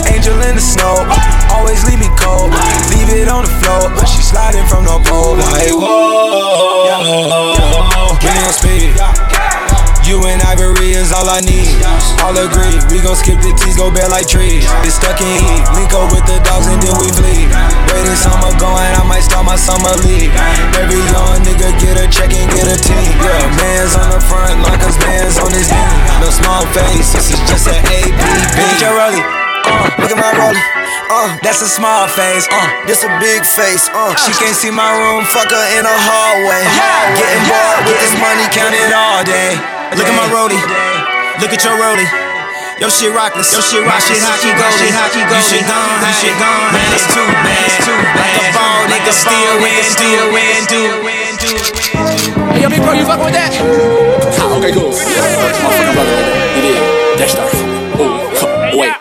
Angel 0.05 0.37
in 0.45 0.55
the 0.55 0.61
snow, 0.61 1.01
always 1.49 1.81
leave 1.89 1.99
me 1.99 2.11
cold. 2.19 2.51
Leave 2.93 3.09
it 3.09 3.27
on 3.27 3.45
the 3.45 3.53
floor, 3.63 3.89
but 3.95 4.05
she 4.05 4.21
sliding 4.21 4.65
from 4.67 4.85
the 4.85 4.99
pole. 5.09 5.33
Like 5.37 5.73
whoa, 5.73 6.87
we 8.21 8.29
on 8.29 8.53
speed. 8.53 9.32
You 10.03 10.19
and 10.27 10.43
Ivory 10.43 10.91
is 10.99 11.15
all 11.15 11.31
I 11.31 11.39
need. 11.47 11.79
All 12.19 12.35
agree, 12.35 12.75
we 12.91 12.99
gon' 12.99 13.15
skip 13.15 13.39
the 13.39 13.55
T's, 13.55 13.79
go 13.79 13.87
bare 13.87 14.11
like 14.11 14.27
trees. 14.27 14.67
It's 14.83 14.99
stuck 14.99 15.15
in 15.23 15.31
heat. 15.31 15.63
Link 15.79 15.95
up 15.95 16.11
with 16.11 16.27
the 16.27 16.43
dogs 16.43 16.67
and 16.67 16.75
then 16.83 16.91
we 16.99 17.07
flee. 17.15 17.47
Waiting 17.87 18.19
summer 18.19 18.51
going, 18.59 18.91
I 18.99 19.03
might 19.07 19.23
start 19.23 19.47
my 19.47 19.55
summer 19.55 19.95
league. 20.03 20.27
Every 20.75 20.99
young 21.07 21.39
nigga 21.47 21.71
get 21.79 21.95
a 21.95 22.05
check 22.11 22.35
and 22.35 22.51
get 22.51 22.67
a 22.67 22.75
team. 22.75 23.15
Yeah, 23.23 23.47
man's 23.63 23.95
on 23.95 24.11
the 24.11 24.19
front 24.19 24.59
line, 24.59 24.75
cause 24.83 24.99
man's 25.07 25.39
on 25.39 25.55
his 25.55 25.71
knee. 25.71 25.91
No 26.19 26.27
small 26.35 26.67
face, 26.75 27.15
this 27.15 27.31
is 27.31 27.39
just 27.47 27.71
an 27.71 27.79
ABB. 27.79 28.19
Look 28.59 28.69
at 28.75 28.79
your 28.83 28.93
rollie, 28.99 29.23
uh, 29.23 29.87
look 30.03 30.11
at 30.11 30.19
my 30.19 30.31
rollie. 30.35 30.67
Uh, 31.07 31.31
that's 31.47 31.63
a 31.63 31.69
small 31.71 32.11
face, 32.11 32.43
uh, 32.51 32.67
this 32.91 33.07
a 33.07 33.11
big 33.23 33.47
face, 33.47 33.87
uh. 33.95 34.11
she 34.19 34.35
can't 34.35 34.55
see 34.55 34.71
my 34.71 34.91
room, 34.99 35.23
Fuck 35.29 35.47
her 35.47 35.65
in 35.79 35.83
the 35.87 35.95
hallway. 35.95 36.63
Yeah, 36.75 37.15
Getting 37.15 37.43
bored 37.47 37.79
with 37.87 37.99
this 38.03 38.15
money, 38.19 38.45
count 38.51 38.75
it 38.75 38.91
all 38.91 39.23
day. 39.23 39.82
Look 39.91 40.07
at 40.07 40.15
my 40.15 40.27
roadie. 40.31 40.59
Look 41.43 41.51
at 41.51 41.61
your 41.67 41.75
roadie. 41.75 42.07
Yo 42.79 42.87
shit 42.89 43.11
rockless. 43.11 43.51
Yo 43.51 43.59
shit 43.59 43.83
rockless. 43.83 43.91
My 43.91 43.99
shit 43.99 44.23
hockey 44.23 44.51
goalie. 44.55 44.79
shit 44.79 44.95
hockey 44.95 45.21
goalie. 45.27 45.35
You 45.35 45.59
shit 45.59 45.65
gone. 45.67 45.99
You 45.99 46.13
shit 46.15 46.35
gone. 46.39 46.71
Man, 46.73 46.89
it's 46.95 47.07
too 47.11 47.27
bad. 47.43 47.67
It's 47.67 47.79
too 47.83 47.99
bad. 48.15 48.17
Like 48.17 48.39
a 48.39 48.45
ball 48.55 48.81
nigga 48.87 49.13
still 49.13 49.53
win. 49.59 49.83
Still 49.83 50.25
win. 50.31 50.59
Do. 50.71 50.81
Hey, 52.55 52.61
yo, 52.63 52.69
big 52.69 52.81
bro, 52.81 52.93
you 52.93 53.05
fucking 53.05 53.25
with 53.25 53.35
that? 53.35 53.51
Ah, 54.39 54.57
okay, 54.57 54.71
cool. 54.71 54.89
My 54.89 55.51
fucking 55.51 55.93
brother, 55.93 56.17
it 56.57 56.65
is. 56.65 56.79
That's 57.19 57.35
dark. 57.35 57.51
Oh, 57.99 58.79
wait. 58.79 58.95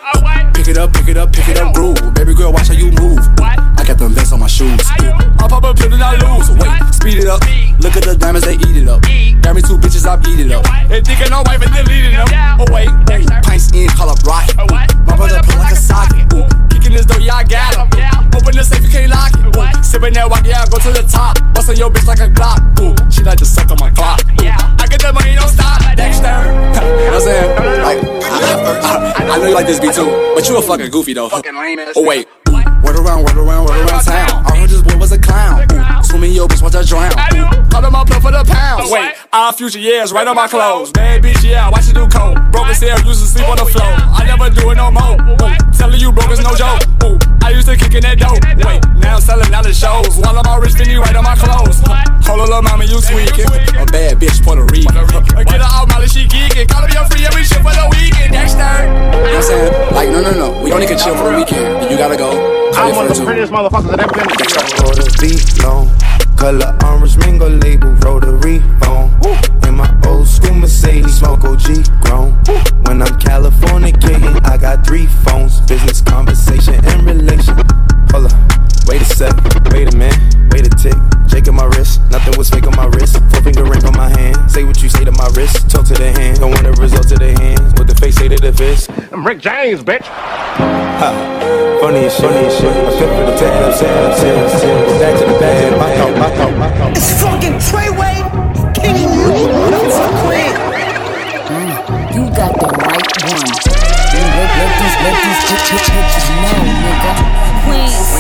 Pick 0.55 0.69
it 0.69 0.77
up, 0.77 0.93
pick 0.93 1.09
it 1.09 1.17
up, 1.17 1.33
pick 1.33 1.49
it 1.49 1.59
up, 1.59 1.75
groove. 1.75 1.99
Baby 2.15 2.35
girl, 2.35 2.53
watch 2.53 2.69
how 2.69 2.75
you 2.75 2.91
move. 2.93 3.19
I 3.41 3.62
got 3.93 3.99
them 3.99 4.13
vents 4.13 4.33
on 4.33 4.41
my 4.41 4.47
shoes. 4.47 4.81
I 4.89 5.47
pop 5.49 5.65
a 5.65 5.75
pill 5.75 5.93
and 5.93 6.03
I 6.03 6.17
lose. 6.17 6.49
Wait, 6.57 6.73
speed 6.95 7.19
it 7.21 7.29
up. 7.29 7.45
Look 7.81 7.97
at 7.97 8.05
the 8.05 8.17
diamonds, 8.17 8.47
they 8.47 8.57
eat 8.57 8.77
it 8.81 8.89
up. 8.89 9.03
Got 9.43 9.53
me 9.57 9.61
two 9.61 9.77
bitches, 9.77 10.09
I 10.09 10.17
beat 10.17 10.41
it 10.41 10.53
up. 10.53 10.65
They 10.89 11.01
thinking 11.05 11.29
no 11.29 11.43
wife 11.45 11.61
and 11.61 11.73
deleting 11.77 12.17
them. 12.17 12.29
Oh 12.57 12.65
wait, 12.73 12.89
ooh, 12.89 13.27
pints 13.45 13.69
in, 13.73 13.89
call 13.93 14.09
up. 14.09 14.23
Ooh, 14.25 14.73
my 15.05 15.17
brother 15.17 15.45
pull 15.45 15.61
like 15.61 15.73
a 15.73 15.77
socket. 15.77 16.25
Ooh, 16.33 16.47
kicking 16.73 16.97
this 16.97 17.05
door, 17.05 17.21
yeah 17.21 17.43
I 17.43 17.45
got 17.45 17.77
him. 17.77 17.87
Open 18.33 18.57
the 18.57 18.65
safe, 18.65 18.81
you 18.81 18.89
can't 18.89 19.13
lock 19.13 19.35
it. 19.37 19.45
Ooh, 19.45 19.85
sipping 19.85 20.15
that 20.15 20.25
walk, 20.31 20.47
yeah 20.47 20.65
I 20.65 20.69
go 20.73 20.79
to 20.81 20.91
the 20.93 21.05
top. 21.05 21.37
Bustin' 21.53 21.77
your 21.77 21.91
bitch 21.91 22.09
like 22.09 22.21
a 22.21 22.33
Glock. 22.33 22.65
Ooh, 22.81 22.97
she 23.13 23.23
like 23.23 23.39
to 23.39 23.45
suck 23.45 23.69
on 23.71 23.77
my 23.77 23.91
clock. 23.93 24.25
Ooh, 24.41 24.49
I 24.49 24.87
get 24.89 25.05
the 25.05 25.13
money, 25.13 25.37
don't 25.37 25.53
stop. 25.53 25.85
Dexter. 25.97 26.33
you 26.33 27.13
know 27.13 27.13
what 27.13 27.15
I'm 27.15 27.21
saying? 27.21 27.49
Like, 27.85 28.01
I, 28.25 28.39
I, 28.41 29.29
I, 29.29 29.35
I 29.35 29.39
know 29.39 29.49
you 29.49 29.55
like 29.55 29.67
this 29.67 29.81
beat 29.81 29.93
too, 29.93 30.09
but 30.35 30.49
you 30.49 30.57
a 30.57 30.63
fucking 30.63 30.91
goofy 30.91 31.13
though. 31.13 31.29
Fucking 31.29 31.55
lame 31.55 31.79
ass. 31.81 31.93
Oh 31.97 32.07
wait. 32.07 32.27
Word 32.83 32.97
around, 32.97 33.25
word 33.25 33.37
around, 33.37 33.67
word 33.67 33.89
around 33.89 34.05
town. 34.05 34.45
I 34.47 34.57
heard 34.57 34.71
this 34.71 34.83
boy 34.83 34.97
was 34.97 35.13
a 35.13 35.19
clown. 35.19 35.67
Swimming 36.05 36.33
your 36.33 36.49
bitch, 36.49 36.63
watch 36.63 36.75
her 36.75 36.83
drown. 36.83 37.13
Ooh, 37.13 37.69
call 37.71 37.85
him 37.85 37.95
up 37.95 38.09
for 38.09 38.31
the 38.31 38.45
pounds. 38.45 38.91
Wait, 38.91 39.15
our 39.33 39.51
future 39.51 39.79
years 39.79 40.13
right 40.13 40.29
on 40.29 40.37
my 40.37 40.47
clothes. 40.47 40.93
Bad 40.93 41.23
bitch, 41.23 41.43
yeah, 41.43 41.71
watch 41.71 41.89
you 41.89 41.95
do 41.95 42.07
coke. 42.09 42.37
Broken 42.53 42.75
cell, 42.75 43.01
used 43.01 43.25
to 43.25 43.27
sleep 43.27 43.49
on 43.49 43.57
the 43.57 43.65
floor. 43.65 43.89
I 43.89 44.29
never 44.29 44.53
do 44.53 44.69
it 44.71 44.77
no 44.77 44.93
more. 44.93 45.17
Ooh, 45.17 45.73
telling 45.73 46.01
you 46.01 46.13
broke 46.13 46.31
is 46.31 46.41
no 46.45 46.53
joke. 46.53 46.85
Ooh, 47.01 47.17
I 47.41 47.57
used 47.57 47.67
to 47.67 47.77
kick 47.77 47.97
in 47.97 48.05
that 48.05 48.21
dope. 48.21 48.37
Wait, 48.61 48.85
now 49.01 49.17
I'm 49.17 49.23
selling 49.25 49.49
out 49.55 49.65
the 49.65 49.73
shows. 49.73 50.21
While 50.21 50.37
I'm 50.37 50.45
all 50.45 50.61
rich, 50.61 50.77
Fendi 50.77 51.01
right 51.01 51.17
on 51.17 51.25
my 51.25 51.33
clothes. 51.33 51.81
Hold 52.29 52.45
on, 52.45 52.49
little 52.49 52.61
mama, 52.61 52.85
you 52.85 53.01
tweaking. 53.01 53.49
A 53.81 53.89
bad 53.89 54.21
bitch, 54.21 54.45
Puerto 54.45 54.69
Rican. 54.69 54.93
Get 54.93 55.65
her 55.65 55.65
out, 55.65 55.89
Molly, 55.89 56.13
she 56.13 56.29
geeking. 56.29 56.69
Call 56.69 56.85
me 56.85 56.93
your 56.93 57.09
free 57.09 57.25
every 57.25 57.49
shit 57.49 57.65
for 57.65 57.73
the 57.73 57.89
weekend. 57.89 58.37
Dexter. 58.37 58.61
You 58.61 58.93
know 58.93 59.17
what 59.17 59.33
I'm 59.33 59.43
saying? 59.49 59.73
Like, 59.97 60.09
no, 60.13 60.21
no, 60.21 60.33
no. 60.37 60.61
We 60.61 60.77
only 60.77 60.85
can 60.85 61.01
chill 61.01 61.17
for 61.17 61.33
the 61.33 61.41
weekend. 61.41 61.89
You 61.89 61.97
gotta 61.97 62.21
go. 62.21 62.37
I'm 62.77 62.97
one 62.97 63.09
of 63.09 63.17
the 63.17 63.25
prettiest 63.25 63.53
motherfuckers 63.53 63.97
that 63.97 64.01
ever 64.01 64.13
been 64.13 64.29
in 64.29 64.37
Roll 64.85 64.93
the 64.93 65.09
beat 65.21 65.45
long, 65.65 65.89
color 66.37 66.77
orange 66.85 67.17
mango 67.17 67.49
label, 67.49 67.93
rotary 68.05 68.61
phone. 68.81 69.22
In 69.67 69.75
my 69.77 69.91
old 70.07 70.27
school 70.27 70.55
Mercedes, 70.55 71.19
smoke 71.19 71.45
OG 71.45 71.87
grown. 72.01 72.33
When 72.85 73.03
I'm 73.03 73.15
Californicating, 73.19 74.45
I 74.47 74.57
got 74.57 74.87
three 74.87 75.07
phones, 75.07 75.61
business, 75.61 76.01
conversation, 76.01 76.75
and 76.85 77.07
relation. 77.07 77.55
Hold 78.11 78.33
up, 78.33 78.87
wait 78.87 79.01
a 79.01 79.05
sec, 79.05 79.33
wait 79.71 79.93
a 79.93 79.97
minute, 79.97 80.19
wait 80.53 80.67
a 80.67 80.71
tick. 80.71 80.97
Jake 81.29 81.49
on 81.49 81.55
my 81.55 81.67
wrist, 81.67 82.01
nothing 82.11 82.37
was 82.37 82.51
fake 82.51 82.67
on 82.67 82.77
my 82.77 82.87
wrist. 82.87 83.19
Four 83.31 83.43
finger 83.43 83.65
ring 83.65 83.85
on 83.85 83.97
my 83.97 84.11
hand. 84.19 84.51
Say 84.51 84.65
what 84.65 84.83
you 84.83 84.89
say 84.89 85.05
to 85.05 85.13
my 85.13 85.29
wrist, 85.35 85.71
talk 85.71 85.87
to 85.87 85.95
the 85.95 86.13
hand. 86.13 86.41
Don't 86.41 86.51
want 86.51 86.65
the 86.65 86.73
result 86.73 87.09
to 87.09 87.17
the 87.17 87.33
hands. 87.33 87.73
What 87.79 87.87
the 87.87 87.95
face 87.95 88.17
say 88.17 88.29
to 88.29 88.37
the 88.37 88.53
fist. 88.53 88.91
I'm 89.13 89.25
Rick 89.27 89.41
James, 89.41 89.83
bitch. 89.83 90.05
Ha. 90.05 91.79
Funny 91.81 92.05
as 92.07 92.15
shit, 92.15 92.25
funny 92.27 92.47
as 92.47 92.55
shit. 92.59 92.71
I 92.71 92.91
feel 92.99 93.09
for 93.09 93.25
the 93.31 93.37
tech, 93.39 93.53
I'm 93.55 93.73
saying, 93.73 94.05
I'm 94.05 94.19
saying, 94.19 94.43
I'm 94.43 94.59
saying. 94.59 95.01
Back 95.01 95.19
to 95.21 95.33
the 95.33 95.39
bag, 95.39 95.79
my 95.79 95.97
out, 95.97 96.19
my 96.19 96.31
out, 96.43 96.59
my 96.59 96.79
out. 96.83 96.97
It's 96.97 97.23
fucking 97.23 97.53
Treyway, 97.59 98.19
Nuts 98.83 99.99
Queen. 100.23 100.55
You 102.15 102.23
got 102.35 102.53
the 102.59 102.67
right 102.67 103.11
one. 103.23 103.47
Let, 104.13 104.51
let 104.59 104.71
these, 104.79 104.97
let 105.03 105.17
these 105.23 105.41
bitch, 105.47 105.71
bitch, 105.71 105.89
bitches 105.95 106.27
know, 106.43 106.59
nigga. 106.83 107.52
Queens. 107.65 108.13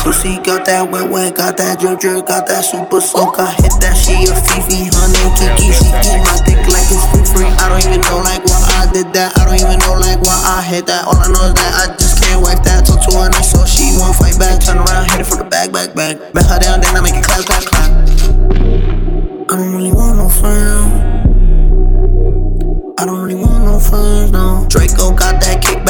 Pussy 0.00 0.40
got 0.40 0.64
that 0.64 0.88
wet 0.90 1.10
wet, 1.10 1.36
got 1.36 1.56
that 1.56 1.78
drip 1.78 2.00
drip, 2.00 2.26
got 2.26 2.48
that 2.48 2.64
super 2.64 3.00
soak. 3.00 3.38
I 3.38 3.52
hit 3.60 3.76
that 3.84 3.92
she 3.92 4.24
a 4.26 4.32
Fifi, 4.32 4.88
honey 4.88 5.28
Kiki. 5.36 5.68
She 5.76 5.86
eat 5.92 6.20
my 6.24 6.40
dick 6.46 6.60
like 6.66 6.88
it's 6.88 7.04
free 7.12 7.26
free. 7.28 7.50
I 7.60 7.68
don't 7.68 7.84
even 7.84 8.00
know 8.00 8.24
like 8.24 8.40
why 8.48 8.58
I 8.80 8.88
did 8.90 9.12
that. 9.12 9.36
I 9.36 9.44
don't 9.44 9.60
even 9.60 9.76
know 9.84 10.00
like 10.00 10.20
why 10.24 10.34
I 10.40 10.64
hit 10.64 10.86
that. 10.86 11.04
All 11.04 11.20
I 11.20 11.28
know 11.28 11.52
is 11.52 11.54
that 11.54 11.72
I 11.84 11.92
just 12.00 12.22
can't 12.24 12.40
wipe 12.40 12.64
that. 12.64 12.86
Talk 12.88 13.04
to 13.06 13.10
her 13.18 13.28
nice, 13.28 13.52
so 13.52 13.60
she 13.68 13.92
won't 14.00 14.16
fight 14.16 14.40
back. 14.40 14.64
Turn 14.64 14.80
around, 14.80 15.10
hit 15.10 15.20
it 15.20 15.28
for 15.28 15.36
the 15.36 15.44
back, 15.44 15.70
back, 15.70 15.92
back. 15.92 16.16
Bet 16.32 16.46
her 16.48 16.58
down, 16.58 16.80
then 16.80 16.96
I 16.96 17.00
make 17.04 17.14
it 17.14 17.24
clap, 17.24 17.44
clap, 17.44 17.64
clap. 17.68 17.90
I 19.50 19.52
don't 19.58 19.74
really 19.76 19.92
want 19.92 20.16
no 20.16 20.28
friend. 20.32 21.10
I 22.98 23.04
don't 23.04 23.20
really 23.20 23.36
want 23.36 23.64
no 23.64 23.78
friends, 23.80 24.32
no. 24.32 24.64
Draco 24.68 25.12
got 25.12 25.40
that 25.44 25.60
kickback 25.60 25.89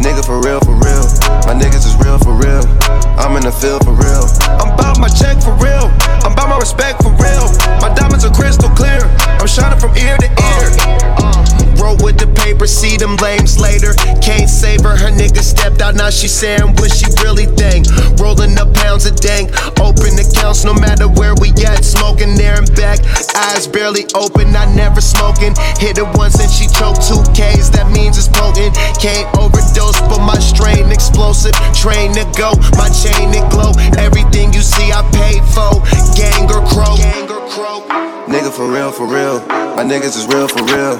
Nigga 0.00 0.24
for 0.24 0.40
real, 0.40 0.60
for 0.60 0.76
real. 0.76 1.06
My 1.48 1.54
niggas 1.56 1.86
is 1.88 1.96
real, 2.04 2.18
for 2.18 2.34
real. 2.34 2.62
I'm 3.16 3.36
in 3.36 3.44
the 3.44 3.52
field 3.52 3.84
for 3.84 3.96
real. 3.96 4.28
I'm 4.60 4.76
bout 4.76 4.98
my 5.00 5.08
check 5.08 5.40
for 5.40 5.56
real. 5.56 5.88
I'm 6.24 6.34
bout 6.34 6.48
my 6.48 6.58
respect 6.58 7.02
for 7.02 7.12
real. 7.16 7.48
My 7.80 7.92
diamonds 7.94 8.24
are 8.24 8.32
crystal 8.32 8.68
clear. 8.76 9.00
I'm 9.40 9.46
shining 9.46 9.80
from 9.80 9.96
ear 9.96 10.16
to 10.18 10.28
ear. 10.28 11.06
Roll 11.80 11.96
with 12.00 12.18
the 12.18 12.26
paper, 12.34 12.66
see 12.66 12.96
them 12.96 13.16
lames 13.16 13.60
later. 13.60 13.94
Can't 14.20 14.48
save 14.48 14.82
her, 14.82 14.96
her 14.96 15.12
nigga 15.12 15.40
stepped 15.40 15.80
out, 15.80 15.94
now 15.94 16.10
she 16.10 16.28
saying 16.28 16.74
what 16.76 16.90
she 16.90 17.06
really 17.22 17.46
think. 17.46 17.86
Rolling 18.18 18.58
up 18.58 18.72
pounds 18.74 19.06
of 19.06 19.16
dank, 19.16 19.52
open 19.80 20.15
no 20.46 20.74
matter 20.74 21.08
where 21.08 21.34
we 21.42 21.50
at. 21.66 21.82
Smoking 21.82 22.36
there 22.36 22.54
and 22.54 22.70
back, 22.78 23.02
eyes 23.34 23.66
barely 23.66 24.06
open, 24.14 24.54
I 24.54 24.70
never 24.74 25.00
smoking. 25.00 25.54
Hit 25.82 25.98
it 25.98 26.06
once 26.14 26.38
and 26.38 26.50
she 26.50 26.70
choked 26.70 27.02
two 27.02 27.18
K's, 27.34 27.70
that 27.74 27.90
means 27.90 28.14
it's 28.14 28.30
potent. 28.30 28.78
Can't 29.02 29.26
overdose, 29.34 29.98
but 30.06 30.22
my 30.22 30.38
strain 30.38 30.94
explosive. 30.94 31.54
Train 31.74 32.14
to 32.14 32.22
go, 32.38 32.54
my 32.78 32.86
chain 32.94 33.34
it 33.34 33.42
glow. 33.50 33.74
Everything 33.98 34.54
you 34.54 34.62
see, 34.62 34.94
I 34.94 35.02
paid 35.10 35.42
for. 35.50 35.82
Gang 36.14 36.46
or 36.46 36.62
crow. 36.70 36.94
Gang 36.94 37.26
or 37.26 37.42
crow. 37.50 37.82
Nigga 38.30 38.54
for 38.54 38.70
real, 38.70 38.92
for 38.94 39.06
real. 39.10 39.42
My 39.74 39.82
niggas 39.82 40.14
is 40.14 40.30
real, 40.30 40.46
for 40.46 40.62
real. 40.62 40.94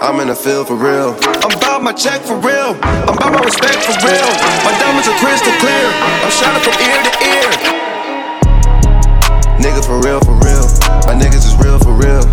I'm 0.00 0.20
in 0.20 0.28
the 0.28 0.36
field 0.36 0.68
for 0.68 0.76
real. 0.76 1.16
I'm 1.40 1.56
bout 1.60 1.82
my 1.82 1.92
check 1.92 2.20
for 2.20 2.36
real. 2.36 2.76
I'm 3.08 3.16
bout 3.16 3.32
my 3.32 3.40
respect 3.40 3.80
for 3.80 3.96
real. 4.04 4.30
My 4.64 4.76
diamonds 4.76 5.08
are 5.08 5.16
crystal 5.20 5.52
clear. 5.56 5.88
I'm 6.20 6.32
shining 6.32 6.60
from 6.60 6.76
ear 6.84 7.00
to 7.00 7.12
ear. 7.24 7.79
Nigga 9.60 9.84
for 9.84 10.00
real, 10.00 10.20
for 10.20 10.32
real. 10.40 10.64
My 11.04 11.12
niggas 11.12 11.44
is 11.44 11.54
real, 11.60 11.78
for 11.78 11.92
real. 11.92 12.24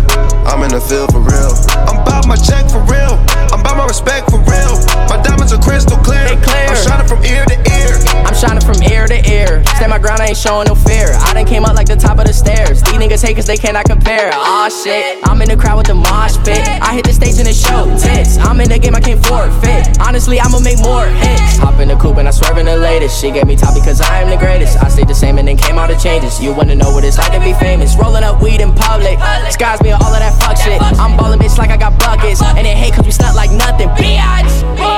I'm 0.48 0.62
in 0.62 0.70
the 0.72 0.80
field 0.80 1.12
for 1.12 1.20
real. 1.20 1.52
I'm 1.84 2.02
bout 2.02 2.26
my 2.26 2.36
check 2.36 2.64
for 2.70 2.80
real. 2.88 3.20
I'm 3.52 3.62
bout 3.62 3.76
my 3.76 3.84
respect 3.84 4.30
for 4.30 4.40
real. 4.48 4.87
My 5.08 5.20
diamonds 5.22 5.52
are 5.52 5.60
crystal 5.60 5.96
clear. 5.98 6.28
I'm 6.28 6.76
shining 6.76 7.08
from 7.08 7.24
ear 7.24 7.44
to 7.46 7.56
ear. 7.56 7.96
I'm 8.26 8.34
shining 8.34 8.60
from 8.60 8.82
ear 8.82 9.06
to 9.06 9.18
ear. 9.30 9.64
Stand 9.76 9.90
my 9.90 9.98
ground, 9.98 10.20
I 10.20 10.28
ain't 10.28 10.36
showing 10.36 10.68
no 10.68 10.74
fear. 10.74 11.12
I 11.24 11.32
done 11.32 11.46
came 11.46 11.64
up 11.64 11.74
like 11.74 11.86
the 11.86 11.96
top 11.96 12.18
of 12.18 12.26
the 12.26 12.32
stairs. 12.32 12.82
These 12.82 12.94
niggas 13.00 13.24
hate 13.24 13.36
cause 13.36 13.46
they 13.46 13.56
cannot 13.56 13.86
compare. 13.86 14.30
Aw 14.32 14.68
shit, 14.68 15.18
I'm 15.24 15.40
in 15.40 15.48
the 15.48 15.56
crowd 15.56 15.78
with 15.78 15.86
the 15.86 15.94
mosh 15.94 16.36
pit. 16.44 16.60
I 16.82 16.94
hit 16.94 17.04
the 17.06 17.12
stage 17.12 17.38
in 17.38 17.46
the 17.46 17.54
show 17.54 17.88
tits. 17.96 18.36
I'm 18.38 18.60
in 18.60 18.68
the 18.68 18.78
game, 18.78 18.94
I 18.94 19.00
can't 19.00 19.24
forfeit. 19.24 19.98
Honestly, 20.00 20.40
I'ma 20.40 20.60
make 20.60 20.78
more 20.80 21.06
hits. 21.06 21.56
Hop 21.58 21.80
in 21.80 21.88
the 21.88 21.96
coupe 21.96 22.18
and 22.18 22.28
I 22.28 22.30
swerve 22.30 22.58
in 22.58 22.66
the 22.66 22.76
latest. 22.76 23.20
She 23.20 23.30
gave 23.30 23.46
me 23.46 23.56
top 23.56 23.74
because 23.74 24.00
I 24.00 24.20
am 24.22 24.28
the 24.28 24.36
greatest. 24.36 24.76
I 24.82 24.88
stayed 24.88 25.08
the 25.08 25.14
same 25.14 25.38
and 25.38 25.48
then 25.48 25.56
came 25.56 25.78
all 25.78 25.88
the 25.88 25.96
changes. 25.96 26.40
You 26.42 26.52
wanna 26.52 26.74
know 26.74 26.92
what 26.92 27.04
it's 27.04 27.18
like 27.18 27.32
to 27.32 27.40
be 27.40 27.54
famous? 27.54 27.96
Rolling 27.96 28.24
up 28.24 28.42
weed 28.42 28.60
in 28.60 28.74
public. 28.74 29.18
Skies 29.50 29.80
me 29.82 29.92
all 29.92 30.12
of 30.12 30.20
that 30.20 30.36
fuck 30.36 30.56
shit. 30.58 30.82
I'm 31.00 31.16
ballin' 31.16 31.38
bitch 31.38 31.56
like 31.56 31.70
I 31.70 31.76
got 31.76 31.98
buckets. 31.98 32.42
And 32.42 32.66
they 32.66 32.74
hate 32.76 32.92
cause 32.92 33.06
we 33.06 33.12
stunt 33.12 33.36
like 33.36 33.50
nothing. 33.50 33.88
Bitch! 33.96 34.97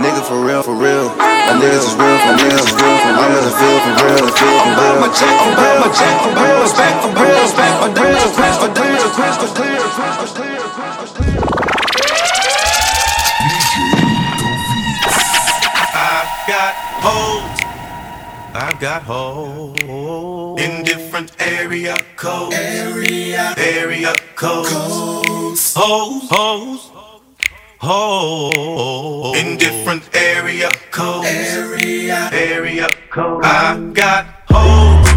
Nigga 0.00 0.22
for 0.24 0.40
real, 0.40 0.62
for 0.62 0.74
real. 0.74 1.08
My 1.16 1.58
niggas 1.60 1.84
is 1.84 1.94
real, 1.94 2.18
for 2.24 2.32
real. 2.40 2.64
For 2.64 2.80
I'm 3.20 3.36
in 3.36 3.44
the 3.44 3.52
field 3.52 3.80
for 3.84 3.92
real, 4.00 4.24
the 4.24 4.32
field 4.32 4.60
for 4.64 4.72
real. 4.80 4.96
my 5.00 5.10
check 5.12 5.36
for 5.44 5.52
real, 5.60 5.76
my 5.80 5.90
check 5.92 6.14
for 6.22 6.32
real, 6.40 6.60
respect 6.62 6.96
for 7.04 7.10
real, 7.20 7.40
respect 7.42 7.74
for 7.80 7.90
real, 8.00 8.32
crystal 8.32 8.70
clear, 8.70 8.96
crystal 9.12 9.50
clear, 9.52 9.80
crystal 9.92 10.28
clear, 10.36 10.60
crystal 10.72 11.06
clear. 11.16 11.40
I've 15.92 16.32
got 16.48 16.74
holes. 17.04 17.60
I've 18.52 18.80
got 18.80 19.02
holes 19.02 20.60
in 20.60 20.82
different 20.82 21.30
area 21.40 21.96
codes. 22.16 22.56
Area, 22.56 23.54
area 23.56 24.14
codes. 24.34 24.72
Holes, 25.74 26.28
holes, 26.30 26.90
holes 27.80 29.38
in 29.38 29.56
different 29.56 30.02
area 30.14 30.68
codes. 30.90 31.26
Area, 31.26 32.28
area 32.30 32.88
codes. 33.08 33.46
I've 33.46 33.94
got 33.94 34.26
holes. 34.50 35.08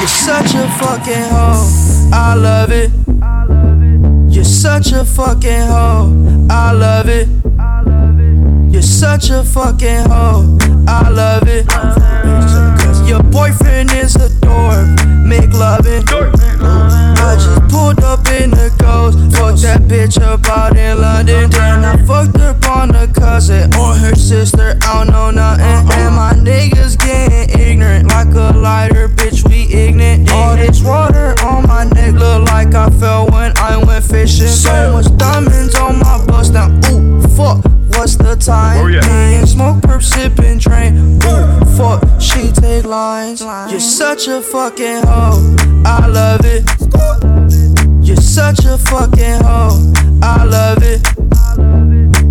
You're 0.00 0.08
such 0.08 0.54
a 0.54 0.68
fucking 0.80 1.28
hoe. 1.30 2.10
I 2.12 2.34
love 2.34 2.72
it. 2.72 2.90
You're 4.34 4.44
such 4.44 4.90
a 4.92 5.04
fucking 5.04 5.66
hoe. 5.68 6.46
I 6.50 6.72
love 6.72 7.08
it. 7.08 7.28
You're 8.72 8.82
such 8.82 9.30
a 9.30 9.44
fucking 9.44 10.10
hoe. 10.10 10.58
I 10.88 11.08
love 11.10 11.46
it. 11.46 12.75
Your 13.06 13.22
boyfriend 13.22 13.92
is 13.92 14.16
a 14.16 14.28
dork. 14.40 14.88
Make 15.24 15.52
loving. 15.52 16.02
I 16.10 17.36
just 17.38 17.72
pulled 17.72 18.02
up 18.02 18.26
in 18.28 18.50
the 18.50 18.74
ghost. 18.78 19.18
Fucked 19.36 19.62
that 19.62 19.82
bitch 19.82 20.20
up 20.20 20.44
out 20.48 20.76
in 20.76 21.00
London. 21.00 21.48
Then 21.50 21.84
I 21.84 21.96
fucked 22.04 22.38
up 22.38 22.64
on 22.68 22.95
cousin 23.26 23.74
or 23.74 23.92
her 23.92 24.14
sister. 24.14 24.78
I 24.82 25.04
don't 25.04 25.10
know 25.12 25.30
nothing. 25.32 25.66
And 25.98 26.14
my 26.14 26.32
niggas 26.48 26.96
getting 26.96 27.60
ignorant 27.60 28.06
like 28.06 28.32
a 28.34 28.56
lighter, 28.56 29.08
bitch. 29.08 29.46
We 29.48 29.60
ignorant. 29.74 30.30
All 30.30 30.56
this 30.56 30.80
water 30.80 31.34
on 31.44 31.66
my 31.66 31.84
neck 31.84 32.14
look 32.14 32.42
like 32.52 32.72
I 32.74 32.88
fell 33.00 33.26
when 33.26 33.50
I 33.58 33.82
went 33.84 34.04
fishing. 34.04 34.46
So 34.46 34.92
much 34.92 35.08
diamonds 35.18 35.74
on 35.74 35.98
my 35.98 36.24
bust 36.24 36.52
now. 36.52 36.68
Ooh, 36.90 37.20
fuck. 37.36 37.64
What's 37.96 38.14
the 38.16 38.36
time? 38.36 38.78
Oh, 38.84 38.86
yeah. 38.86 39.44
Smoke, 39.44 39.78
perp, 39.82 40.02
sipping, 40.02 40.60
train. 40.60 40.92
Ooh, 41.24 41.76
fuck. 41.76 42.00
She 42.20 42.52
take 42.52 42.84
lines. 42.84 43.40
You're 43.70 43.80
such 43.80 44.28
a 44.28 44.40
fucking 44.40 45.02
hoe. 45.04 45.56
I 45.84 46.06
love 46.06 46.42
it. 46.44 46.62
You're 48.06 48.24
such 48.38 48.64
a 48.64 48.78
fucking 48.78 49.40
hoe. 49.42 49.92
I 50.22 50.44
love 50.44 50.82
it. 50.82 51.35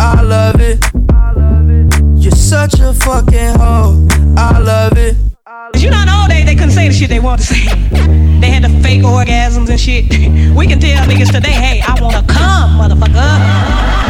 I 0.00 0.22
love 0.22 0.60
it. 0.60 0.84
You're 2.22 2.32
such 2.32 2.80
a 2.80 2.92
fucking 2.92 3.58
hoe. 3.58 4.08
I 4.36 4.58
love 4.58 4.96
it. 4.96 5.16
You 5.76 5.90
know, 5.90 6.00
in 6.00 6.06
the 6.06 6.16
old 6.20 6.30
days 6.30 6.46
they 6.46 6.54
couldn't 6.54 6.72
say 6.72 6.88
the 6.88 6.94
shit 6.94 7.08
they 7.08 7.20
wanted 7.20 7.46
to 7.46 7.54
say. 7.54 7.64
They 8.40 8.50
had 8.50 8.64
the 8.64 8.70
fake 8.82 9.02
orgasms 9.02 9.68
and 9.68 9.78
shit. 9.78 10.10
We 10.56 10.66
can 10.66 10.80
tell 10.80 11.06
niggas 11.06 11.32
today, 11.32 11.52
hey, 11.52 11.82
I 11.86 12.00
wanna 12.00 12.24
come, 12.26 12.78
motherfucker. 12.80 14.09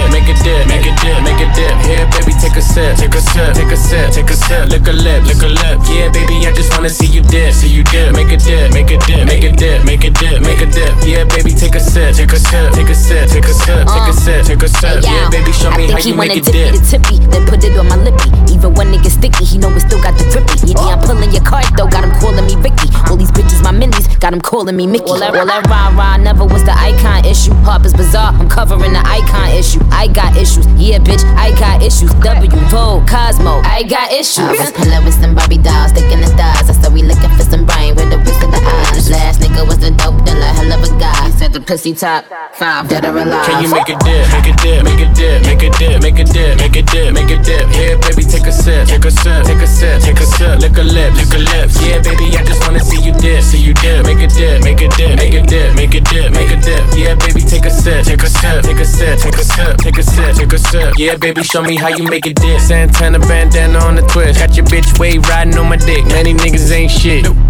dip, 0.00 0.12
make 0.12 0.28
a 0.28 0.34
dip, 0.42 0.66
make 0.68 0.86
a 0.86 0.92
dip, 1.00 1.18
make 1.22 1.40
a 1.40 1.48
dip. 1.54 1.74
Here, 1.84 2.06
baby, 2.16 2.32
take 2.40 2.56
a 2.56 2.62
sip, 2.62 2.96
take 2.96 3.14
a 3.14 3.20
sip, 3.20 3.54
take 3.54 3.72
a 3.72 3.76
sip, 3.76 4.10
take 4.12 4.30
a 4.30 4.36
sip. 4.36 4.68
Lick 4.70 4.86
a 4.88 4.92
lip, 4.92 5.24
lick 5.24 5.42
a 5.42 5.48
lip. 5.48 5.78
Yeah, 5.88 6.08
baby, 6.12 6.46
I 6.46 6.52
just 6.52 6.72
wanna 6.72 6.88
see 6.88 7.06
you 7.06 7.22
dip, 7.22 7.52
see 7.52 7.68
you 7.68 7.84
dip. 7.84 8.14
Make 8.14 8.32
a 8.32 8.36
dip, 8.36 8.72
make 8.72 8.90
a 8.90 8.98
dip, 9.06 9.26
make 9.26 9.44
a 9.44 9.52
dip, 9.52 9.84
make 9.84 10.04
a 10.04 10.10
dip, 10.10 10.40
make 10.42 10.60
a 10.60 10.66
dip. 10.66 10.92
Yeah, 11.04 11.24
baby, 11.24 11.52
take 11.52 11.74
a 11.74 11.80
sip, 11.80 12.14
take 12.16 12.32
a 12.32 12.38
sip, 12.38 12.72
take 12.72 12.88
a 12.88 12.94
sip, 12.94 13.28
take 13.28 13.44
a 13.44 13.52
sip, 13.54 13.86
take 13.86 14.08
a 14.08 14.12
sip, 14.12 14.44
take 14.46 14.62
a 14.62 14.68
sip. 14.68 15.02
Yeah, 15.04 15.28
baby, 15.30 15.52
show 15.52 15.70
me 15.72 15.88
I 15.88 15.92
how 15.92 16.00
think 16.00 16.04
he 16.04 16.10
you 16.10 16.16
make 16.16 16.30
wanna 16.30 16.40
it 16.40 16.44
tip 16.44 16.54
me 16.54 16.70
dip. 16.70 16.72
the 16.74 16.82
tippy, 16.86 17.16
then 17.28 17.42
put 17.46 17.64
it 17.64 17.76
on 17.76 17.88
my 17.88 17.96
lippy. 17.96 18.30
Even 18.52 18.74
when 18.74 18.88
niggas 18.92 19.18
sticky, 19.18 19.44
he 19.44 19.58
know 19.58 19.68
we 19.68 19.80
still 19.80 20.00
got 20.02 20.16
the 20.16 20.24
grippy. 20.32 20.72
Yeah, 20.72 20.96
I'm 20.96 21.00
pulling 21.04 21.30
your 21.32 21.44
card 21.44 21.66
though, 21.76 21.88
got 21.88 22.04
him 22.04 22.12
calling 22.20 22.44
me 22.46 22.56
Ricky. 22.56 22.88
All 23.08 23.16
these 23.16 23.30
bitches 23.32 23.62
my 23.62 23.72
minis, 23.72 24.06
got 24.20 24.32
him 24.32 24.40
calling 24.40 24.76
me 24.76 24.86
Mickey. 24.86 25.10
All 25.10 25.18
that, 25.18 25.34
all 25.34 25.46
that 25.46 25.66
rah 25.68 25.90
rah 25.96 26.16
never 26.16 26.44
was 26.44 26.64
the 26.64 26.72
icon 26.76 27.24
issue. 27.24 27.52
Harper's 27.66 27.92
Bazaar, 27.94 28.32
I'm 28.34 28.48
covering 28.48 28.92
the 28.92 29.02
icon 29.04 29.50
issue. 29.56 29.80
I 29.92 30.08
got 30.08 30.36
issues, 30.36 30.66
yeah, 30.80 30.98
bitch, 30.98 31.24
I 31.36 31.50
got 31.58 31.82
issues. 31.82 32.12
W, 32.14 32.50
Vogue, 32.72 33.06
Cosmo, 33.06 33.60
I 33.64 33.82
got 33.84 34.12
issues. 34.12 34.38
I 34.38 34.56
was 34.56 34.72
pulling 34.72 35.04
with 35.04 35.14
some 35.20 35.34
Barbie 35.34 35.58
dolls, 35.58 35.90
sticking 35.90 36.20
the 36.20 36.26
stars. 36.26 36.70
I 36.70 36.72
said 36.72 36.92
we 36.92 37.02
looking 37.02 37.30
for 37.36 37.44
some 37.44 37.66
brain 37.66 37.94
with 37.94 38.10
the 38.10 38.18
whisk 38.18 38.42
of 38.42 38.50
the 38.50 38.60
eyes. 38.60 39.10
Last 39.10 39.40
nigga 39.40 39.66
was 39.66 39.78
the 39.78 39.90
dope 39.90 40.24
dealer, 40.24 40.52
hell 40.56 40.72
of 40.72 40.80
a 40.80 40.90
guy. 40.98 41.26
He 41.26 41.32
said 41.36 41.52
the 41.52 41.60
pussy 41.60 41.94
top 41.94 42.24
five, 42.54 42.88
dead 42.88 43.04
or 43.04 43.16
alive. 43.16 43.44
Can 43.44 43.62
you 43.62 43.70
make 43.72 43.88
a 43.88 43.96
dip, 44.00 44.24
make 44.32 44.48
a 44.48 44.54
dip, 44.62 44.84
make 44.84 45.00
a 45.00 45.08
dip, 45.12 45.42
make 45.44 45.62
a 45.62 45.70
dip, 45.70 46.02
make 46.02 46.18
a 46.18 46.24
dip, 46.24 46.56
make 46.56 46.76
a 46.76 46.82
dip, 46.82 47.12
make 47.12 47.30
a 47.30 47.38
dip? 47.42 47.68
Here, 47.70 47.98
baby, 48.00 48.24
take 48.24 48.46
a 48.46 48.52
sip, 48.52 48.88
take 48.88 49.04
a 49.04 49.10
sip, 49.10 49.44
take 49.44 49.60
a 49.60 49.66
sip, 49.66 50.00
take 50.00 50.20
a 50.20 50.26
sip, 50.26 50.60
lick 50.60 50.76
a 50.78 50.84
lip, 50.84 51.12
lick 51.14 51.32
a 51.34 51.40
lip. 51.44 51.68
Yeah, 51.84 52.00
baby, 52.00 52.32
I 52.36 52.44
just 52.44 52.60
wanna 52.64 52.80
see 52.80 53.00
you 53.02 53.12
dip, 53.20 53.42
see 53.42 53.60
you 53.60 53.74
dip, 53.74 54.06
make 54.06 54.22
a 54.22 54.28
dip, 54.28 54.64
make 54.64 54.80
a 54.80 54.88
dip, 54.96 55.16
make 55.16 55.34
a 55.34 55.42
dip, 55.44 55.74
make 55.76 55.94
a 55.94 56.00
dip, 56.00 56.32
make 56.32 56.50
a 56.50 56.56
dip. 56.56 56.84
Yeah, 56.96 57.14
baby, 57.20 57.42
take 57.44 57.66
a 57.66 57.70
sip, 57.70 58.04
take 58.06 58.22
a 58.22 58.30
sip, 58.30 58.64
take 58.64 58.80
a 58.80 58.84
sip, 58.84 59.18
take 59.18 59.36
a 59.36 59.44
sip, 59.44 59.76
take 59.80 59.98
a 59.98 60.02
sip, 60.02 60.34
take 60.36 60.52
a 60.52 60.58
sip. 60.58 60.94
Yeah, 60.98 61.16
baby, 61.16 61.42
show 61.42 61.62
me 61.62 61.76
how 61.76 61.88
you 61.88 62.04
make 62.04 62.26
it 62.26 62.36
dip. 62.36 62.60
Santana 62.60 63.18
bandana 63.18 63.78
on 63.78 63.96
the 63.96 64.02
twist, 64.02 64.38
got 64.38 64.56
your 64.56 64.66
bitch 64.66 64.98
way 64.98 65.18
riding 65.18 65.56
on 65.58 65.68
my 65.68 65.76
dick. 65.76 66.04
Many 66.06 66.34
niggas 66.34 66.70
ain't 66.72 66.90
shit. 66.90 67.49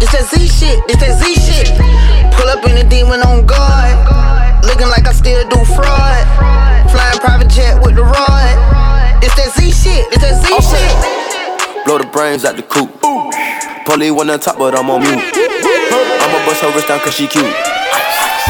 It's 0.00 0.12
that 0.12 0.28
Z 0.28 0.46
shit, 0.48 0.78
it's 0.88 1.00
that 1.00 1.16
Z 1.18 1.34
shit. 1.34 1.72
Pull 2.36 2.48
up 2.48 2.64
in 2.68 2.76
a 2.76 2.84
demon 2.88 3.20
on 3.24 3.46
guard. 3.46 3.96
Looking 4.64 4.88
like 4.88 5.06
I 5.06 5.12
still 5.12 5.42
do 5.48 5.58
fraud. 5.72 6.24
Flying 6.92 7.18
private 7.20 7.48
jet 7.48 7.80
with 7.80 7.96
the 7.96 8.04
rod. 8.04 8.54
It's 9.24 9.34
that 9.40 9.52
Z 9.56 9.72
shit, 9.72 10.04
it's 10.12 10.20
that 10.20 10.36
Z 10.44 10.52
shit. 10.60 10.92
Blow 11.84 11.98
the 11.98 12.06
brains 12.12 12.44
out 12.44 12.56
the 12.56 12.62
coop. 12.62 12.90
Polly 13.86 14.10
one 14.10 14.28
on 14.30 14.40
top, 14.40 14.58
but 14.58 14.74
I'm 14.74 14.90
on 14.90 15.00
mute. 15.00 15.22
I'ma 15.22 16.38
bust 16.44 16.60
her 16.62 16.70
wrist 16.74 16.88
down 16.88 17.00
cause 17.00 17.14
she 17.14 17.26
cute. 17.26 17.46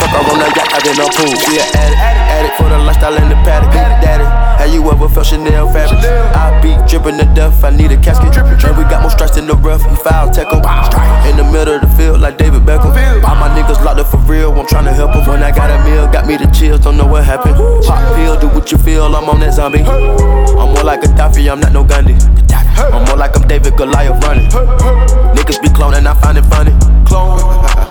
Fuck 0.01 0.11
her 0.13 0.23
on 0.33 0.41
the 0.41 0.49
yacht, 0.57 0.73
I 0.73 0.81
did 0.81 0.97
no 0.99 1.07
pool. 1.13 1.31
She 1.45 1.61
an 1.61 1.69
addict, 1.77 2.01
addict 2.01 2.55
for 2.57 2.69
the 2.69 2.79
lifestyle 2.81 3.15
and 3.17 3.31
the 3.31 3.39
paddock. 3.45 3.73
Daddy, 3.73 4.25
have 4.67 4.75
you 4.75 4.91
ever 4.91 5.09
felt 5.09 5.27
Chanel 5.27 5.71
fabric? 5.73 6.03
I 6.35 6.59
be 6.61 6.75
dripping 6.91 7.19
to 7.19 7.27
death, 7.35 7.63
I 7.63 7.71
need 7.71 7.93
a 7.93 7.97
casket. 7.97 8.37
And 8.37 8.77
we 8.77 8.85
got 8.85 9.01
more 9.03 9.11
strikes 9.11 9.37
in 9.37 9.47
the 9.47 9.55
rough, 9.55 9.87
we 9.89 9.97
foul 9.97 10.31
tech 10.31 10.53
'em. 10.53 10.63
In 11.31 11.37
the 11.37 11.45
middle 11.45 11.77
of 11.77 11.81
the 11.83 11.91
field 11.97 12.21
like 12.21 12.37
David 12.37 12.63
Beckham. 12.67 12.91
All 13.25 13.37
my 13.37 13.49
niggas 13.55 13.83
locked 13.85 14.01
up 14.01 14.09
for 14.09 14.19
real, 14.27 14.51
I'm 14.53 14.67
tryna 14.67 14.93
help 14.93 15.15
'em. 15.15 15.27
When 15.27 15.43
I 15.43 15.51
got 15.51 15.71
a 15.71 15.79
meal, 15.85 16.07
got 16.09 16.27
me 16.27 16.37
the 16.37 16.47
chills, 16.49 16.81
don't 16.81 16.97
know 16.97 17.07
what 17.07 17.25
happened. 17.25 17.57
Pop 17.87 18.15
pill, 18.17 18.37
do 18.37 18.49
what 18.49 18.73
you 18.73 18.79
feel, 18.79 19.05
I'm 19.15 19.29
on 19.29 19.41
that 19.41 19.55
zombie. 19.55 19.85
I'm 19.85 20.75
more 20.75 20.85
like 20.85 21.03
Gaddafi, 21.03 21.51
I'm 21.51 21.61
not 21.61 21.73
no 21.73 21.85
Gandhi. 21.85 22.17
I'm 22.77 23.05
more 23.05 23.17
like 23.17 23.37
I'm 23.37 23.47
David 23.47 23.77
Goliath 23.77 24.23
running. 24.25 24.49
Niggas 25.37 25.61
be 25.63 25.69
cloning, 25.69 26.07
I 26.07 26.15
find 26.15 26.39
it 26.39 26.47
funny. 26.47 26.73
Clone, 27.05 27.39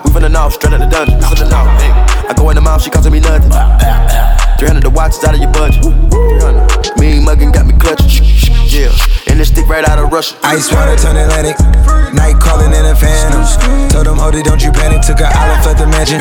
we 0.04 0.10
finna 0.10 0.30
know, 0.30 0.48
straight 0.50 0.74
out 0.74 0.80
the 0.80 0.86
dungeon. 0.86 1.20
Finna 1.20 1.50
know, 1.50 1.64
hey. 1.80 1.92
I 2.28 2.34
go 2.34 2.50
in 2.50 2.56
the 2.56 2.60
mouth, 2.60 2.82
she 2.82 2.90
costing 2.90 3.12
me 3.12 3.20
nothing. 3.20 3.50
300 4.58 4.82
the 4.82 4.90
watch 4.90 5.12
is 5.12 5.24
out 5.24 5.34
of 5.34 5.40
your 5.40 5.50
budget. 5.52 5.82
300. 5.82 6.65
Mean 6.98 7.24
muggin' 7.24 7.52
got 7.52 7.66
me 7.66 7.74
clutching. 7.78 8.24
Yeah, 8.66 8.92
and 9.28 9.40
this 9.40 9.48
stick 9.48 9.68
right 9.68 9.86
out 9.88 9.98
of 9.98 10.12
Russia. 10.12 10.36
Ice 10.42 10.72
water 10.72 10.96
turn 10.96 11.16
Atlantic. 11.16 11.56
Night 12.14 12.38
calling 12.40 12.72
in 12.72 12.84
a 12.84 12.94
phantom. 12.94 13.44
Told 13.90 14.06
them, 14.06 14.18
hold 14.18 14.34
it, 14.34 14.44
don't 14.44 14.62
you 14.62 14.72
panic. 14.72 15.02
Took 15.02 15.20
a 15.20 15.28
island, 15.28 15.62
fled 15.62 15.78
the 15.78 15.86
mansion. 15.86 16.20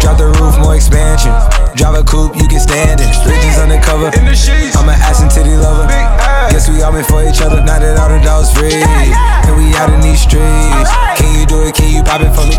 Drop 0.00 0.16
the 0.16 0.28
roof, 0.40 0.58
more 0.58 0.76
expansion. 0.76 1.32
Drive 1.76 1.94
a 1.94 2.04
coupe, 2.04 2.36
you 2.36 2.48
can 2.48 2.60
stand 2.60 3.00
it. 3.00 3.10
Bridges 3.24 3.58
undercover. 3.58 4.08
I'm 4.14 4.88
an 4.88 4.96
ass 5.00 5.20
and 5.22 5.30
titty 5.30 5.56
lover. 5.56 6.29
Guess 6.50 6.68
we 6.68 6.82
all 6.82 6.92
meant 6.92 7.06
for 7.06 7.22
each 7.22 7.40
other. 7.40 7.62
Now 7.62 7.78
that 7.78 7.96
all 7.96 8.10
the 8.10 8.20
dogs 8.20 8.50
free. 8.52 8.74
And 8.74 9.54
we 9.56 9.70
out 9.78 9.88
in 9.94 10.02
these 10.02 10.20
streets. 10.20 10.90
Can 11.16 11.30
you 11.38 11.46
do 11.46 11.62
it? 11.62 11.74
Can 11.74 11.94
you 11.94 12.02
pop 12.02 12.20
it 12.20 12.34
for 12.34 12.44
me? 12.44 12.58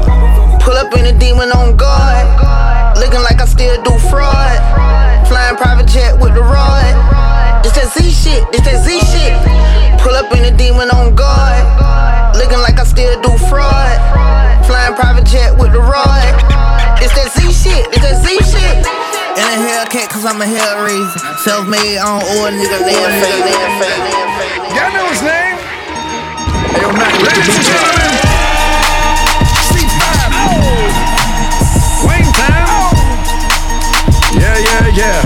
Pull 0.64 0.78
up 0.80 0.96
in 0.96 1.06
a 1.06 1.14
demon 1.14 1.52
on 1.52 1.76
guard. 1.76 2.26
Looking 2.98 3.22
like 3.22 3.42
I 3.42 3.46
still 3.46 3.76
do 3.84 3.94
fraud. 4.10 4.60
Flying 5.28 5.58
private 5.58 5.88
jet 5.88 6.16
with 6.16 6.34
the 6.34 6.42
rod. 6.42 6.88
It's 7.66 7.76
that 7.76 7.92
Z 7.94 8.04
shit, 8.10 8.44
it's 8.56 8.64
that 8.64 8.84
Z 8.84 9.00
shit. 9.12 9.36
Pull 10.02 10.16
up 10.16 10.32
in 10.36 10.44
a 10.48 10.56
demon 10.56 10.90
on 10.92 11.16
guard. 11.16 11.64
Looking 12.36 12.60
like 12.60 12.80
I 12.80 12.84
still 12.84 13.20
do 13.22 13.32
fraud. 13.50 13.96
Flying 14.66 14.96
private 14.96 15.26
jet 15.26 15.52
with 15.58 15.72
the 15.74 15.80
rod. 15.80 16.32
It's 17.04 17.14
that 17.16 17.32
Z 17.36 17.52
shit, 17.52 17.88
it's 17.92 18.02
that 18.02 18.24
Z 18.24 18.40
shit. 18.44 18.71
In 19.42 19.48
a 19.50 19.58
Hellcat, 19.58 20.06
cause 20.14 20.22
I'm 20.22 20.38
a 20.38 20.46
hell 20.46 20.86
reason. 20.86 21.18
Self 21.42 21.66
made 21.66 21.98
on 21.98 22.22
oil, 22.38 22.54
nigga, 22.54 22.78
live 22.78 23.10
fake, 23.26 23.42
live 23.42 23.74
fake. 23.82 24.06
Y'all 24.78 24.94
know 24.94 25.10
his 25.10 25.26
name? 25.26 25.58
Hey, 26.70 26.86
yo, 26.86 26.94
Mac, 26.94 27.10
ladies 27.26 27.50
and 27.50 27.66
gentlemen, 27.66 28.22
C5, 29.66 30.14
Wayne 32.06 32.30
Town. 32.38 32.94
Yeah, 34.38 34.62
yeah, 34.62 34.94
yeah. 34.94 35.26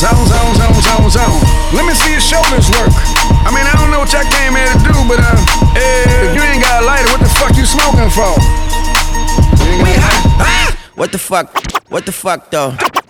Zone, 0.00 0.24
zone, 0.24 0.56
zone, 0.56 0.80
zone, 0.80 1.10
zone. 1.12 1.40
Let 1.76 1.84
me 1.84 1.92
see 1.92 2.16
your 2.16 2.24
shoulders 2.24 2.72
work. 2.80 2.96
I 3.44 3.52
mean, 3.52 3.68
I 3.68 3.76
don't 3.76 3.92
know 3.92 4.00
what 4.00 4.12
y'all 4.16 4.24
came 4.24 4.56
here 4.56 4.72
to 4.72 4.80
do, 4.88 4.96
but 5.04 5.20
uh, 5.20 5.36
if 5.76 6.32
you 6.32 6.40
ain't 6.48 6.64
got 6.64 6.80
a 6.80 6.86
lighter, 6.88 7.12
what 7.12 7.20
the 7.20 7.28
fuck 7.36 7.52
you 7.60 7.68
smoking 7.68 8.08
for? 8.08 8.32
We 9.84 9.92
hot. 10.00 10.16
What 10.96 11.12
the 11.12 11.18
fuck? 11.18 11.52
What 11.92 12.06
the 12.06 12.12
fuck 12.12 12.50
though? 12.50 12.72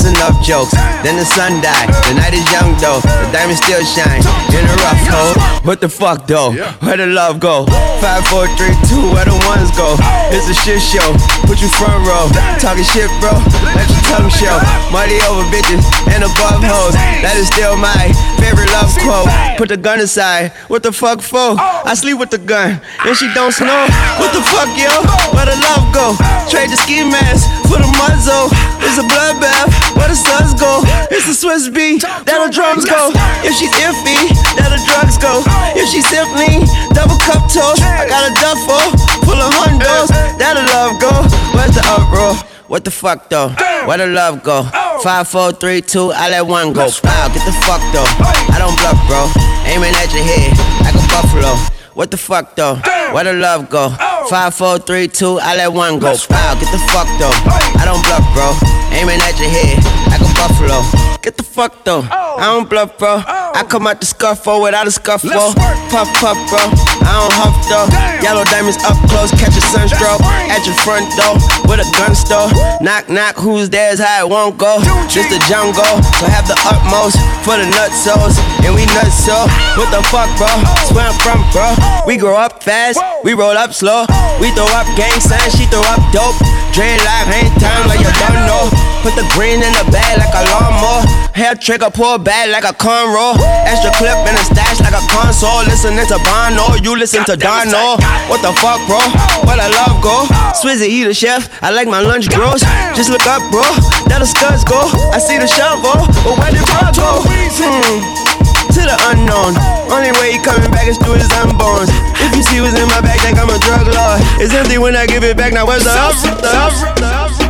That's 0.00 0.16
enough 0.16 0.40
jokes. 0.40 0.72
Then 1.04 1.20
the 1.20 1.28
sun 1.28 1.60
died. 1.60 1.92
The 2.08 2.16
night 2.16 2.32
is 2.32 2.40
young 2.48 2.72
though. 2.80 3.04
The 3.04 3.28
diamond 3.36 3.60
still 3.60 3.84
shine 3.84 4.24
in 4.48 4.64
a 4.64 4.74
rough 4.80 5.04
hole. 5.12 5.36
What 5.60 5.84
the 5.84 5.92
fuck 5.92 6.24
though? 6.24 6.56
Where 6.80 6.96
the 6.96 7.04
love 7.04 7.36
go? 7.36 7.68
Five, 8.00 8.24
four, 8.32 8.48
three, 8.56 8.72
two. 8.88 9.12
Where 9.12 9.28
the 9.28 9.36
ones 9.44 9.68
go? 9.76 10.00
It's 10.32 10.48
a 10.48 10.56
shit 10.56 10.80
show. 10.80 11.04
Put 11.44 11.60
you 11.60 11.68
front 11.68 12.00
row. 12.08 12.32
Talking 12.56 12.88
shit, 12.88 13.12
bro. 13.20 13.28
Let 13.76 13.92
your 13.92 14.04
tongue 14.08 14.32
show. 14.32 14.56
Money 14.88 15.20
over 15.28 15.44
bitches 15.52 15.84
and 16.08 16.24
above 16.24 16.64
hoes. 16.64 16.96
That 17.20 17.36
is 17.36 17.52
still 17.52 17.76
my 17.76 18.08
favorite 18.40 18.72
love 18.72 18.90
quote. 19.04 19.28
Put 19.60 19.68
the 19.68 19.76
gun 19.76 20.00
aside. 20.00 20.52
What 20.72 20.82
the 20.82 20.92
fuck 20.92 21.20
for? 21.20 21.54
I 21.60 21.92
sleep 21.94 22.18
with 22.18 22.30
the 22.30 22.38
gun. 22.40 22.80
And 23.04 23.16
she 23.16 23.28
don't 23.36 23.52
snow. 23.52 23.86
What 24.16 24.32
the 24.32 24.42
fuck, 24.42 24.72
yo? 24.74 24.90
Where 25.36 25.46
the 25.46 25.56
love 25.68 25.84
go? 25.92 26.16
Trade 26.48 26.72
the 26.72 26.80
ski 26.80 27.04
mask 27.04 27.44
for 27.68 27.76
the 27.76 27.90
muzzle. 28.00 28.48
It's 28.80 28.96
a 28.96 29.06
bloodbath. 29.06 29.68
Where 29.94 30.08
the 30.08 30.16
suns 30.16 30.56
go? 30.56 30.82
It's 31.12 31.28
the 31.28 31.36
Swiss 31.36 31.68
beat. 31.68 32.02
That 32.02 32.40
the 32.40 32.50
drums 32.50 32.88
go. 32.88 33.12
If 33.44 33.54
she's 33.54 33.72
iffy, 33.84 34.32
that 34.56 34.72
the 34.72 34.80
drugs 34.88 35.20
go. 35.20 35.44
If 35.76 35.86
she's 35.92 36.08
simply 36.08 36.64
double 36.96 37.20
cup 37.22 37.46
toast, 37.52 37.84
I 37.84 38.08
got 38.08 38.24
a 38.26 38.32
duffel 38.40 38.96
full 39.22 39.38
of 39.38 39.52
hundos. 39.54 40.08
That 40.40 40.56
the 40.56 40.64
love 40.72 40.98
go. 40.98 41.12
Where's 41.54 41.76
the 41.76 41.84
uproar? 41.86 42.49
What 42.70 42.84
the 42.84 42.90
fuck 42.92 43.28
though? 43.28 43.48
Where 43.86 43.98
the 43.98 44.06
love 44.06 44.44
go? 44.44 44.62
Five, 45.02 45.26
four, 45.26 45.50
three, 45.50 45.80
two, 45.82 46.12
I 46.14 46.30
let 46.30 46.46
one 46.46 46.72
go. 46.72 46.86
Wow, 47.02 47.26
get 47.34 47.42
the 47.42 47.50
fuck 47.66 47.82
though. 47.90 48.06
I 48.54 48.62
don't 48.62 48.78
bluff, 48.78 48.94
bro. 49.10 49.26
Aiming 49.66 49.90
at 49.98 50.06
your 50.14 50.22
head 50.22 50.54
like 50.86 50.94
a 50.94 51.02
buffalo. 51.10 51.50
What 51.98 52.12
the 52.12 52.16
fuck 52.16 52.54
though? 52.54 52.76
Where 53.10 53.24
the 53.24 53.32
love 53.32 53.70
go? 53.70 53.90
Five, 54.30 54.54
four, 54.54 54.78
three, 54.78 55.08
two, 55.08 55.40
I 55.42 55.56
let 55.56 55.72
one 55.72 55.98
go. 55.98 56.14
Wow, 56.30 56.54
get 56.62 56.70
the 56.70 56.78
fuck 56.94 57.10
though. 57.18 57.34
I 57.74 57.82
don't 57.82 57.98
bluff, 58.06 58.22
bro. 58.38 58.54
Aiming 58.94 59.18
at 59.18 59.34
your 59.42 59.50
head 59.50 59.82
like 60.10 60.20
a 60.20 60.30
buffalo. 60.34 60.82
Get 61.22 61.36
the 61.36 61.42
fuck 61.42 61.84
though. 61.84 62.02
I 62.10 62.50
don't 62.50 62.68
bluff, 62.68 62.98
bro. 62.98 63.22
I 63.26 63.64
come 63.68 63.86
out 63.86 64.00
the 64.00 64.06
scuffle 64.06 64.58
oh, 64.58 64.62
without 64.62 64.86
a 64.86 64.90
scuffle. 64.90 65.30
Oh. 65.32 65.52
Puff, 65.90 66.08
puff, 66.18 66.38
bro. 66.48 66.62
I 67.04 67.12
don't 67.18 67.34
huff 67.34 67.56
though. 67.68 67.86
Yellow 68.24 68.44
diamonds 68.48 68.78
up 68.86 68.96
close, 69.10 69.30
catch 69.36 69.56
a 69.56 69.60
sunstroke 69.60 70.22
at 70.48 70.64
your 70.64 70.76
front 70.80 71.04
door 71.18 71.36
with 71.68 71.84
a 71.84 71.88
gun 71.98 72.14
store. 72.14 72.48
Knock, 72.80 73.08
knock, 73.08 73.36
who's 73.36 73.68
there's 73.68 74.00
how 74.00 74.26
it 74.26 74.28
won't 74.30 74.56
go. 74.56 74.80
Just 75.10 75.28
the 75.28 75.40
jungle, 75.44 75.84
so 76.16 76.24
have 76.24 76.48
the 76.48 76.56
utmost 76.64 77.20
for 77.44 77.60
the 77.60 77.66
nutsos, 77.68 78.38
and 78.64 78.72
we 78.72 78.86
nuts 78.96 79.18
so. 79.20 79.36
What 79.76 79.92
the 79.92 80.02
fuck, 80.08 80.30
bro? 80.40 80.48
That's 80.80 80.92
where 80.96 81.04
I'm 81.04 81.16
from, 81.20 81.44
bro. 81.52 81.68
We 82.06 82.16
grow 82.16 82.36
up 82.36 82.62
fast, 82.62 82.96
we 83.24 83.34
roll 83.34 83.56
up 83.56 83.74
slow. 83.74 84.06
We 84.40 84.48
throw 84.56 84.68
up 84.72 84.88
gang 84.96 85.20
signs, 85.20 85.52
she 85.52 85.66
throw 85.68 85.84
up 85.92 86.00
dope. 86.16 86.38
Dreadlock, 86.72 87.28
hang 87.28 87.50
time 87.60 87.88
like 87.88 88.00
you 88.00 88.12
don't 88.24 88.46
know. 88.48 88.89
Put 89.00 89.16
the 89.16 89.24
green 89.32 89.64
in 89.64 89.72
the 89.80 89.86
bag 89.88 90.20
like 90.20 90.28
a 90.36 90.44
lawnmower. 90.52 91.08
Hair 91.32 91.56
trigger, 91.56 91.88
pull 91.88 92.18
back 92.20 92.52
like 92.52 92.68
a 92.68 92.76
cornrow. 92.76 93.32
Extra 93.64 93.88
clip 93.96 94.12
in 94.28 94.36
a 94.36 94.44
stash 94.44 94.76
like 94.84 94.92
a 94.92 95.00
console. 95.08 95.64
Listening 95.64 96.04
to 96.12 96.20
Bono, 96.20 96.76
you 96.84 96.92
listen 96.92 97.24
to 97.24 97.36
Dono. 97.36 97.96
What 98.28 98.44
the 98.44 98.52
fuck, 98.60 98.76
bro? 98.84 99.00
Where 99.48 99.56
the 99.56 99.72
love 99.72 100.04
go? 100.04 100.28
Swizzy, 100.52 100.92
he 100.92 101.04
the 101.04 101.14
chef. 101.14 101.48
I 101.64 101.70
like 101.70 101.88
my 101.88 102.00
lunch 102.00 102.28
gross. 102.28 102.60
Just 102.92 103.08
look 103.08 103.24
up, 103.24 103.40
bro. 103.48 103.64
That 104.12 104.20
the 104.20 104.28
scuds 104.28 104.68
go. 104.68 104.76
I 105.16 105.18
see 105.18 105.40
the 105.40 105.48
shovel, 105.48 105.96
but 106.20 106.36
where 106.36 106.52
did 106.52 106.66
Bob 106.68 106.92
go? 106.92 107.24
Hmm 107.24 108.28
to 108.76 108.82
the 108.86 108.98
unknown. 109.10 109.56
Only 109.90 110.12
way 110.20 110.36
he 110.36 110.38
coming 110.38 110.70
back 110.70 110.86
is 110.86 110.96
through 110.98 111.18
his 111.18 111.32
unborns. 111.40 111.90
If 112.20 112.36
you 112.36 112.42
see 112.42 112.60
what's 112.60 112.78
in 112.78 112.86
my 112.86 113.00
bag, 113.00 113.18
think 113.20 113.38
I'm 113.38 113.48
a 113.48 113.58
drug 113.58 113.88
lord. 113.88 114.20
It's 114.38 114.54
empty 114.54 114.78
when 114.78 114.94
I 114.94 115.06
give 115.06 115.24
it 115.24 115.36
back. 115.36 115.52
Now 115.52 115.66
where's 115.66 115.84
the 115.84 115.90
up? 115.90 116.14
The 116.22 116.52
up? 116.52 116.96
The 117.00 117.06
up? 117.06 117.49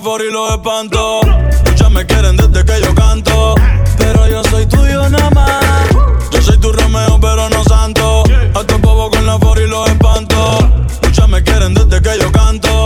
For 0.00 0.22
y 0.22 0.30
los 0.30 0.50
espanto. 0.52 1.20
Muchas 1.66 1.90
me 1.90 2.06
quieren 2.06 2.36
desde 2.36 2.64
que 2.64 2.80
yo 2.80 2.94
canto. 2.94 3.54
Pero 3.98 4.28
yo 4.28 4.42
soy 4.44 4.66
tuyo 4.66 5.08
nada 5.08 5.30
más. 5.30 5.88
Yo 6.30 6.42
soy 6.42 6.58
tu 6.58 6.72
Romeo, 6.72 7.18
pero 7.20 7.48
no 7.50 7.62
santo. 7.64 8.24
A 8.54 8.64
tu 8.64 8.78
bobo 8.78 9.10
con 9.10 9.26
la 9.26 9.38
for 9.38 9.58
y 9.58 9.66
los 9.66 9.88
espanto. 9.88 10.58
Muchas 11.02 11.28
me 11.28 11.42
quieren 11.42 11.74
desde 11.74 12.00
que 12.00 12.18
yo 12.18 12.32
canto. 12.32 12.79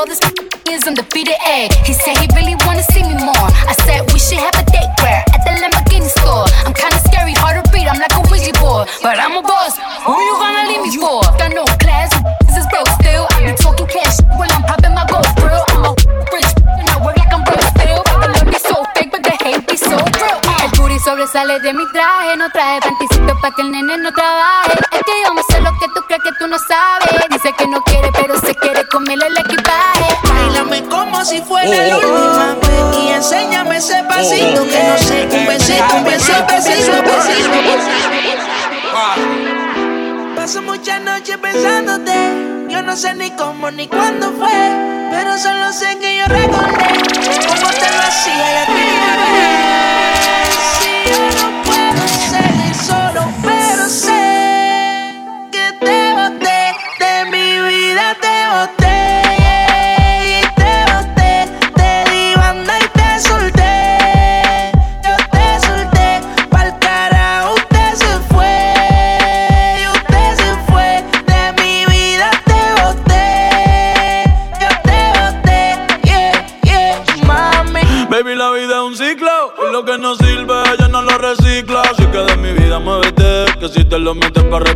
Know, 0.00 0.06
this 0.08 0.20
is 0.70 0.86
undefeated. 0.86 1.36
Ay, 1.44 1.68
he 1.84 1.92
said 1.92 2.16
he 2.16 2.26
really 2.34 2.56
wanna 2.64 2.82
see 2.92 3.02
me 3.02 3.14
more. 3.20 3.48
I 3.68 3.74
said 3.84 4.10
we 4.12 4.18
should 4.18 4.38
have 4.38 4.54
a 4.56 4.64
date 4.70 4.88
where 5.02 5.22
at 5.34 5.40
the 5.44 5.52
Lamborghini 5.60 6.08
store. 6.08 6.46
I'm 6.64 6.72
kinda 6.72 6.98
scary, 7.08 7.34
hard 7.34 7.60
to 7.60 7.72
read. 7.72 7.86
I'm 7.86 7.98
like 7.98 8.14
a 8.16 8.22
Ouija 8.30 8.52
board, 8.60 8.88
but 9.02 9.18
I'm 9.18 9.36
a 9.36 9.42
boss. 9.42 9.76
Who 10.06 10.14
you 10.16 10.34
gonna 10.40 10.68
leave 10.68 10.82
me 10.82 10.96
for? 10.96 11.20
Got 11.36 11.52
no 11.52 11.64
class, 11.82 12.10
this 12.46 12.56
is 12.56 12.66
broke 12.72 12.88
still. 13.00 13.26
I 13.30 13.44
be 13.44 13.52
talking 13.56 13.86
cash 13.86 14.16
when 14.38 14.50
I'm 14.50 14.62
popping 14.62 14.94
my 14.94 15.04
gold 15.10 15.28
grill. 15.36 15.64
I'm 15.68 15.84
a 15.84 15.92
rich 16.32 16.50
and 16.64 16.88
I 16.88 16.96
work 17.04 17.16
like 17.16 17.32
I'm 17.32 17.44
broke 17.44 17.66
still. 17.74 18.00
The 18.22 18.28
love 18.34 18.48
be 18.48 18.58
so 18.58 18.76
fake, 18.94 19.10
but 19.12 19.22
the 19.22 19.34
hate 19.44 19.66
be 19.68 19.76
so 19.76 19.96
real. 19.96 20.38
El 20.62 20.70
booty 20.76 20.98
sobresale 20.98 21.60
de 21.60 21.72
mi 21.72 21.84
Paso 40.36 40.62
muchas 40.62 41.00
noches 41.02 41.36
pensándote, 41.38 42.12
yo 42.68 42.82
no 42.82 42.96
sé 42.96 43.14
ni 43.14 43.30
cómo 43.30 43.70
ni 43.70 43.86
cuándo 43.86 44.32
fue, 44.32 44.50
pero 45.10 45.38
solo 45.38 45.72
sé 45.72 45.98
que 45.98 46.16
yo 46.18 46.26
recordé 46.26 46.88
cómo 47.46 47.70
te 47.70 47.90
lo 47.90 48.00
hacía 48.00 48.62
aquella 48.62 49.16
vez. 49.32 49.69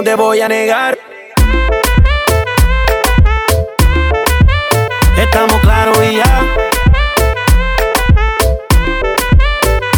No 0.00 0.04
te 0.04 0.14
voy 0.14 0.40
a 0.40 0.48
negar. 0.48 0.98
Estamos 5.18 5.60
claros 5.60 5.98
y 6.02 6.16
ya. 6.16 6.42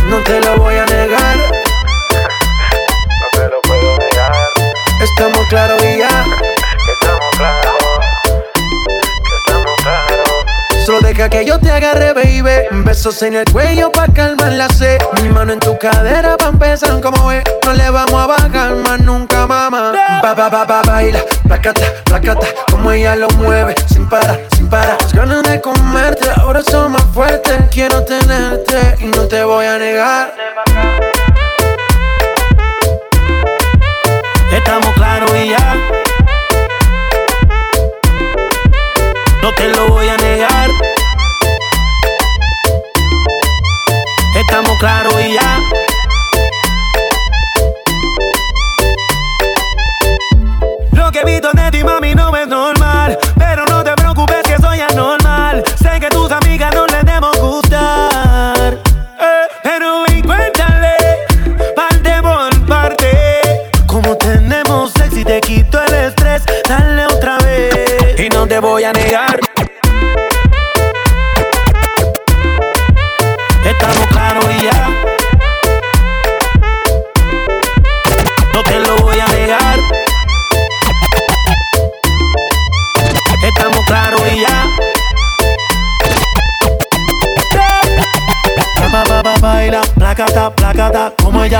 No 0.09 0.17
te 0.25 0.41
lo 0.41 0.57
voy 0.57 0.75
a 0.75 0.87
negar. 0.87 1.37
Estamos 5.01 5.47
claros 5.49 5.85
y 5.85 5.99
ya. 5.99 6.25
Estamos 6.93 7.37
claros. 7.37 7.77
Estamos 9.39 9.77
claros. 9.83 10.85
Solo 10.85 11.01
deja 11.01 11.29
que 11.29 11.45
yo 11.45 11.61
te 11.61 11.71
agarre, 11.71 12.13
baby. 12.13 12.67
Besos 12.85 13.23
en 13.23 13.37
el 13.37 13.45
cuello 13.53 13.93
pa' 13.93 14.09
calmar 14.09 14.51
la 14.51 14.69
sed. 14.69 15.01
Mi 15.23 15.29
mano 15.29 15.53
en 15.53 15.61
tu 15.61 15.79
cadera 15.79 16.37
pa' 16.37 16.49
empezar 16.49 17.01
como 17.01 17.31
es. 17.31 17.45
Pa, 20.51 20.67
pa, 20.67 20.67
pa, 20.67 20.83
baila. 20.83 21.21
Placata, 21.47 21.87
placata. 22.05 22.47
Como 22.71 22.91
ella 22.91 23.15
lo 23.15 23.29
mueve. 23.31 23.75
Sin 23.87 24.09
parar, 24.09 24.41
sin 24.57 24.69
parar. 24.69 24.97
Las 25.01 25.13
ganas 25.13 25.43
de 25.45 25.61
comerte 25.61 26.29
ahora 26.37 26.63
son 26.63 26.93
más 26.93 27.05
fuertes. 27.15 27.55
Quiero 27.71 28.03
tenerte 28.05 28.97
y 29.01 29.07
no 29.07 29.29
te 29.29 29.45
voy 29.45 29.67
a 29.67 29.79
negar. 29.79 30.35
Estamos 34.51 34.93
claros 34.95 35.31
y 35.37 35.49
ya. 35.51 35.75
No 39.43 39.53
te 39.55 39.69
lo 39.69 39.89
voy 39.89 40.09
a 40.09 40.17
negar. 40.17 40.71
Estamos 44.35 44.79
claros 44.79 45.15
y 45.21 45.35
ya. 45.35 45.82
No 52.53 52.82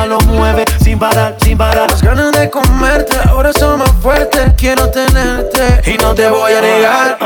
lo 0.07 0.21
mueve, 0.21 0.65
sin 0.83 0.99
parar, 0.99 1.37
sin 1.43 1.59
parar. 1.59 1.91
Las 1.91 2.03
ganas 2.03 2.33
de 2.33 2.51
comerte, 2.51 3.17
ahora 3.29 3.53
son 3.53 3.79
más 3.79 3.93
fuertes. 4.03 4.53
Quiero 4.57 4.89
tenerte 4.91 5.91
y 5.91 5.97
no 5.99 6.15
te 6.15 6.29
voy 6.29 6.53
a 6.53 6.61
negar. 6.61 7.19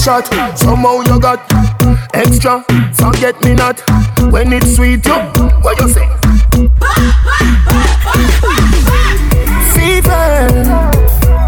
Shot, 0.00 0.26
somehow 0.56 1.00
you 1.02 1.20
got 1.20 1.40
extra. 2.14 2.64
Forget 2.94 3.42
me 3.44 3.54
not 3.54 3.80
when 4.32 4.52
it's 4.52 4.74
sweet. 4.76 5.04
You, 5.06 5.14
what 5.60 5.78
you 5.80 5.88
say? 5.88 6.06
Fever, 9.74 10.48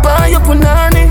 buy 0.02 0.28
your 0.30 0.40
punani. 0.40 1.08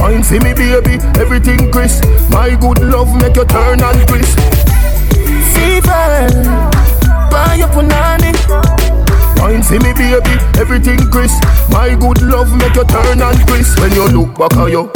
Wine 0.00 0.22
for 0.22 0.40
me, 0.40 0.54
baby, 0.54 0.94
everything 1.20 1.70
crisp. 1.70 2.04
My 2.30 2.56
good 2.56 2.80
love 2.80 3.14
make 3.20 3.36
you 3.36 3.44
turn 3.44 3.82
and 3.82 4.08
crisp. 4.08 4.38
Fever, 5.52 6.28
buy 7.30 7.56
your 7.58 7.68
punani. 7.68 8.32
Wine 9.40 9.62
for 9.62 9.74
me, 9.74 9.92
baby, 9.92 10.32
everything 10.58 10.98
crisp. 11.10 11.42
My 11.70 11.94
good 11.94 12.22
love 12.22 12.50
make 12.56 12.74
you 12.74 12.84
turn 12.84 13.20
and 13.20 13.38
crisp. 13.46 13.78
When 13.80 13.92
you 13.92 14.08
look 14.08 14.38
back 14.38 14.56
at 14.56 14.70
you, 14.70 14.90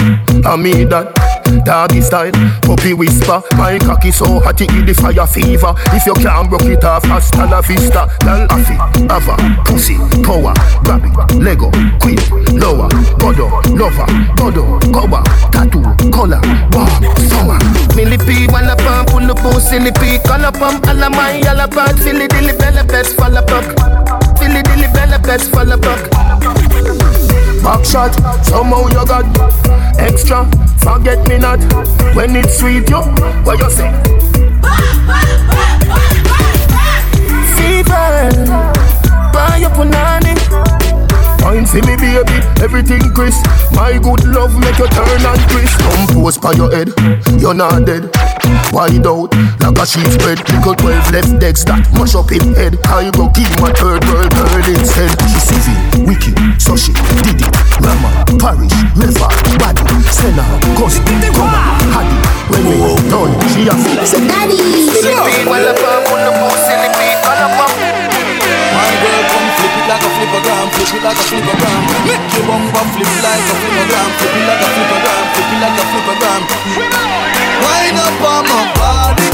I 0.45 0.57
mean 0.57 0.89
that. 0.89 1.34
Doggy 1.65 2.03
style, 2.03 2.33
puppy 2.63 2.93
whisper. 2.93 3.43
My 3.57 3.79
cocky 3.79 4.11
so 4.11 4.41
hot 4.41 4.61
it 4.61 4.69
the 4.87 4.95
fire 4.95 5.27
fever. 5.27 5.75
If 5.97 6.07
you 6.07 6.15
can't 6.15 6.49
broke 6.49 6.69
it 6.69 6.85
off, 6.85 7.05
hasta 7.05 7.47
la 7.47 7.61
vista. 7.63 8.09
Girl, 8.21 8.47
affy, 8.51 8.77
ava, 9.09 9.37
pussy, 9.65 9.97
power, 10.23 10.53
grab 10.85 11.05
it, 11.05 11.15
Lego, 11.41 11.71
queen, 12.01 12.21
lower, 12.61 12.89
godo, 13.17 13.49
lover, 13.73 14.07
godo, 14.37 14.79
cover, 14.93 15.23
tattoo, 15.51 15.83
color, 16.13 16.41
warm, 16.73 17.17
summer. 17.33 17.59
Millipede, 17.97 18.51
man 18.53 18.69
up 18.69 18.81
and 18.81 19.09
pull 19.09 19.31
up 19.31 19.63
silly 19.63 19.93
pea. 19.93 20.19
Call 20.19 20.45
up 20.45 20.61
on 20.61 20.77
all 20.89 21.03
of 21.03 21.13
my 21.13 21.39
yellow 21.39 21.69
bag. 21.69 21.97
Silly 21.99 22.29
dilly 22.29 22.53
belly 22.53 22.87
best 22.87 23.17
fall 23.17 23.37
apart. 23.37 23.65
Silly 24.39 24.63
dilly 24.63 24.89
belly 24.93 25.19
best 25.23 25.51
fall 25.51 25.71
apart. 25.71 27.04
Back 27.65 27.83
shot, 27.87 28.13
somehow 28.45 28.87
you 28.89 29.07
got 29.07 29.25
extra. 29.99 30.45
Forget 30.81 31.27
me 31.27 31.39
not 31.39 31.61
when 32.15 32.37
it's 32.37 32.59
sweet, 32.59 32.91
yo. 32.91 33.01
What 33.43 33.59
you 33.59 33.71
say? 33.71 33.91
Fever, 37.57 38.29
buy 39.33 39.57
your 39.61 39.71
punani. 39.71 40.74
Wine 41.45 41.67
for 41.67 41.77
me, 41.85 41.95
baby, 42.01 42.41
everything 42.65 43.05
crisp. 43.13 43.45
My 43.77 44.01
good 44.01 44.25
love 44.25 44.57
make 44.57 44.79
you 44.81 44.89
turn 44.89 45.21
and 45.29 45.41
crisp. 45.53 45.77
Compose 45.93 46.39
by 46.39 46.53
your 46.53 46.73
head, 46.73 46.89
you're 47.39 47.53
not 47.53 47.85
dead. 47.85 48.09
Wide 48.73 49.05
out, 49.05 49.29
like 49.61 49.77
a 49.77 49.85
sheet 49.85 50.09
spread. 50.09 50.41
Little 50.49 50.75
12 50.75 51.13
left 51.13 51.39
decks 51.39 51.63
that 51.69 51.85
mash 51.93 52.17
up 52.17 52.33
in 52.33 52.57
head. 52.57 52.81
I 52.89 53.13
go 53.13 53.29
keep 53.29 53.53
my 53.61 53.69
third 53.77 54.01
world 54.09 54.33
girl 54.33 54.65
instead. 54.73 55.13
She 55.21 55.37
civil, 55.53 56.09
wicked, 56.09 56.33
so 56.57 56.81
she 56.81 56.97
did 57.21 57.45
it. 57.45 57.53
Rama, 57.77 58.25
Parish, 58.41 58.73
River, 58.97 59.29
Body, 59.61 59.85
Senna, 60.09 60.49
Costa, 60.81 61.05
Coma, 61.37 61.61
Hadi. 61.93 62.17
When 62.49 62.65
we 62.73 62.77
done, 63.13 63.37
she 63.53 63.69
a 63.69 63.77
So 64.09 64.17
daddy, 64.25 64.89
Philippine, 64.89 65.45
it 69.85 69.89
like 69.89 70.01
a 70.01 70.11
flippergram, 70.17 70.67
flip 70.73 70.95
it 70.97 71.03
like 71.05 71.21
a 71.21 71.25
flippergram. 71.29 71.81
Make 72.09 72.33
your 72.33 72.45
bumper 72.49 72.85
flip 72.97 73.13
like 73.21 73.45
a 73.45 73.55
flippergram, 73.61 74.09
flip 74.17 74.33
it 74.33 74.45
like 74.49 74.63
a 74.65 74.69
flippergram, 74.73 75.25
flip 75.35 75.53
it 75.53 75.61
like 75.61 75.77
a 75.77 75.85
flippergram. 75.93 76.43
Wind 77.65 77.99
up 78.01 78.25
on 78.25 78.43
my 78.49 78.65
body, 78.81 79.29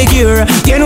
con 0.00 0.06
su 0.06 0.16
pedicure. 0.24 0.46
Tiene 0.62 0.84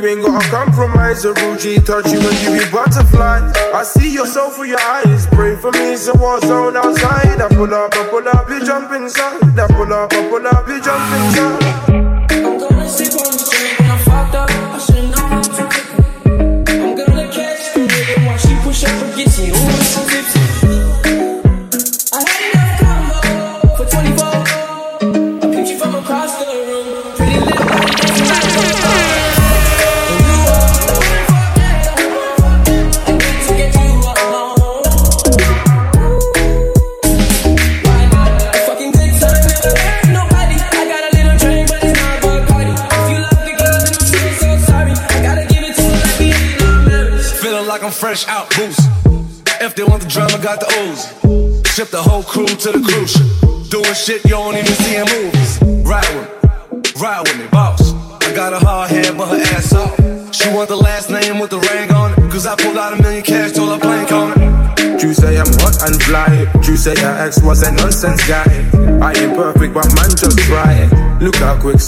You 0.00 0.06
ain't 0.06 0.24
gotta 0.24 0.48
compromise. 0.48 1.26
A 1.26 1.34
rougey 1.34 1.84
touch 1.84 2.10
you 2.10 2.20
and 2.20 2.40
you 2.40 2.64
be 2.64 2.70
butterfly. 2.72 3.52
I 3.74 3.82
see 3.82 4.14
your 4.14 4.24
soul 4.24 4.48
through 4.48 4.68
your 4.68 4.80
eyes. 4.80 5.26
Pray 5.26 5.56
for 5.56 5.70
me, 5.72 5.92
it's 5.92 6.08
a 6.08 6.14
war 6.14 6.40
zone 6.40 6.74
outside. 6.74 7.38
I 7.38 7.48
pull 7.48 7.74
up, 7.74 7.94
I 7.94 8.08
pull 8.08 8.26
up, 8.26 8.48
you 8.48 8.64
jump 8.64 8.92
inside. 8.92 9.42
I 9.58 9.66
pull 9.66 9.92
up, 9.92 10.10
I 10.10 10.28
pull 10.30 10.46
up, 10.46 10.66
you 10.68 10.80
jump 10.80 11.04
inside. 11.12 11.89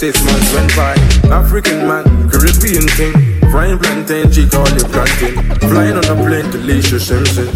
Six 0.03 0.21
months 0.25 0.53
went 0.53 0.75
by. 0.75 0.93
African 1.31 1.87
man, 1.87 2.03
Caribbean 2.29 2.85
king. 2.97 3.13
Frying 3.51 3.79
plantain, 3.79 4.29
she 4.31 4.49
call 4.49 4.67
it 4.67 4.83
plantain. 4.91 5.35
Flying 5.69 5.95
on 5.95 6.03
a 6.03 6.15
plane 6.25 6.51
to 6.51 6.57
Leisha 6.57 6.99
Simpson. 6.99 7.47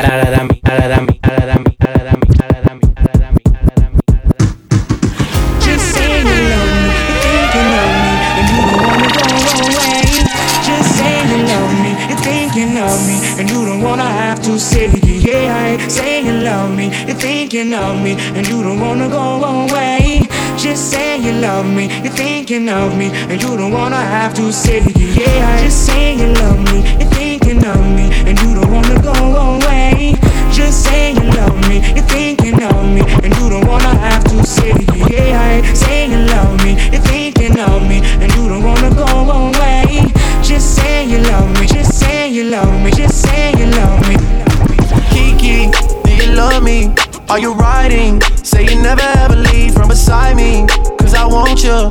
da 0.00 0.24
da 0.24 0.30
da 0.30 0.42
me, 0.44 0.60
da 0.62 0.88
da 0.88 1.00
me, 1.00 1.20
da 1.20 1.36
da 1.36 1.58
me, 1.58 1.76
da 1.82 2.16
me. 2.16 2.22
Just 5.60 5.84
say 5.94 6.22
you 6.22 6.38
love 6.48 6.72
me, 6.80 6.88
you're 6.88 7.36
thinking 7.44 7.72
of 7.76 7.90
me, 8.00 8.12
and 8.38 8.48
you 8.50 8.60
don't 8.68 8.82
wanna 8.88 9.08
go 9.12 9.26
away. 9.68 10.00
Just 10.64 10.88
say 10.96 11.16
you 11.28 11.38
love 11.46 11.72
me, 11.82 11.92
of 12.82 13.06
me, 13.06 13.16
and 13.38 13.50
you 13.50 13.64
don't 13.64 13.82
wanna 13.82 14.02
have 14.02 14.42
to 14.42 14.58
say 14.58 14.88
yeah. 14.88 15.88
Say 15.88 16.24
you 16.24 16.32
love 16.32 16.74
me, 16.74 16.86
you're 17.06 17.16
thinking 17.16 17.74
of 17.74 18.02
me, 18.02 18.12
and 18.34 18.46
you 18.48 18.62
don't 18.62 18.80
wanna 18.80 19.08
go 19.08 19.44
away. 19.44 20.26
Just 20.56 20.90
say 20.90 21.18
you 21.20 21.32
love 21.32 21.66
me, 21.66 21.88
you're 22.02 22.12
thinking 22.12 22.68
of 22.68 22.96
me, 22.96 23.10
and 23.30 23.42
you 23.42 23.56
don't 23.56 23.72
wanna 23.72 23.96
have 24.00 24.34
to 24.34 24.52
say 24.52 24.80
yeah. 24.96 25.62
Just 25.62 25.86
say 25.86 26.16
you 26.16 26.28
love 26.32 26.60
me, 26.72 26.78
you're 26.98 27.10
thinking 27.52 27.70
of 27.70 27.96
me, 27.96 28.10
and 28.28 28.40
you 28.40 28.54
don't 28.54 28.72
wanna 28.72 29.00
go 29.02 29.12
away. 29.12 30.14
Just 30.50 30.84
say 30.84 31.12
you 31.12 31.22
love 31.32 31.68
me, 31.68 31.80
you're 31.94 32.04
thinking 32.04 32.62
of 32.62 32.84
me, 32.84 33.02
and 33.22 33.34
you 33.36 33.50
don't 33.50 33.66
wanna 33.66 33.94
have 33.98 34.24
to 34.24 34.44
say 34.46 34.72
yeah. 35.08 35.62
Say 35.74 36.08
you 36.08 36.18
love 36.32 36.64
me, 36.64 36.72
you're 36.90 37.02
thinking 37.02 37.58
of 37.58 37.82
me, 37.82 38.00
and 38.20 38.32
you 38.34 38.48
don't 38.48 38.62
wanna 38.62 38.90
go 38.94 39.04
away. 39.04 40.10
Just 40.42 40.76
say 40.76 41.04
you 41.04 41.18
love 41.18 41.60
me, 41.60 41.66
just 41.66 41.98
say 41.98 42.30
you 42.30 42.44
love 42.44 42.72
me, 42.82 42.90
just 42.90 43.22
say 43.22 43.52
you 43.58 43.66
love 43.66 44.00
me. 44.08 44.16
Kiki, 45.10 45.70
do 46.04 46.14
you 46.14 46.32
love 46.34 46.62
me? 46.62 46.94
Are 47.28 47.38
you 47.38 47.52
riding? 47.52 48.20
Say 48.42 48.64
you 48.64 48.80
never 48.80 49.06
ever 49.16 49.36
leave 49.36 49.74
from 49.74 49.88
beside 49.88 50.36
me. 50.36 50.66
Cause 50.98 51.14
I 51.14 51.26
want 51.26 51.62
you, 51.64 51.90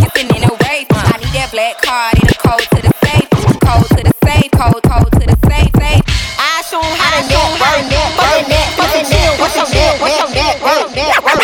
in 0.17 0.43
a. 0.43 0.51
I 0.91 1.17
need 1.19 1.33
that 1.35 1.49
black 1.51 1.81
card 1.81 2.15
in 2.19 2.27
a 2.27 2.33
code 2.39 2.65
to 2.73 2.79
the 2.81 2.91
safe, 3.03 3.29
code 3.61 3.87
to 3.95 4.01
the 4.03 4.13
safe, 4.25 4.51
code, 4.51 4.83
code 4.83 5.11
to 5.19 5.25
the 5.27 5.37
safe, 5.47 5.71
safe. 5.77 6.03
I 6.39 6.41
show 6.67 6.81
'em 6.81 6.95
how 6.97 7.11
to 7.15 7.21
net, 7.27 7.51
to 7.61 7.83
net, 8.49 8.67
fucking 8.75 9.07
net, 9.07 9.09
net. 9.09 9.39
What's 9.39 9.55
your 9.55 9.69
net? 9.69 9.99
What's 10.01 10.17
your 10.19 10.29
net? 10.31 10.59
What's 10.61 10.79
your 10.79 10.89
net? 10.95 11.23
What's 11.23 11.41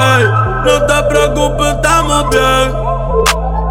ey. 0.00 0.24
No 0.64 0.86
te 0.86 1.02
preocupes, 1.04 1.66
estamos 1.74 2.30
bien, 2.30 2.74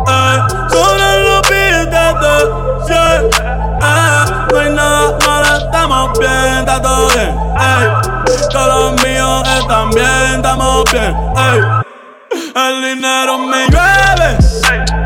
ey. 0.08 0.38
Sobre 0.70 1.24
los 1.24 1.42
billetes, 1.50 2.50
yeah, 2.88 3.22
yeah. 3.32 4.48
No 4.52 4.60
hay 4.60 4.70
nada 4.72 5.18
malo, 5.26 5.58
estamos 5.58 6.20
bien, 6.20 6.58
está 6.60 6.82
todo 6.82 7.08
bien, 7.10 7.36
ey. 7.60 7.88
Todos 8.52 8.68
los 8.68 9.04
míos 9.04 9.44
están 9.60 9.90
bien, 9.92 10.36
estamos 10.36 10.84
bien, 10.92 11.16
ey. 11.38 11.62
El 12.56 12.82
dinero 12.82 13.38
me 13.38 13.68
llueve, 13.68 14.38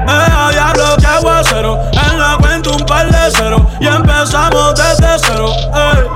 da 0.06 0.50
diablo 0.52 0.98
que 0.98 1.06
aguacero. 1.08 1.80
En 1.92 2.20
la 2.20 2.38
cuenta 2.40 2.70
un 2.72 2.86
par 2.86 3.08
de 3.12 3.32
cero 3.32 3.66
y 3.80 3.88
empezamos 3.88 4.76
desde 4.76 5.20
cero. 5.20 5.50
ey. 5.74 6.11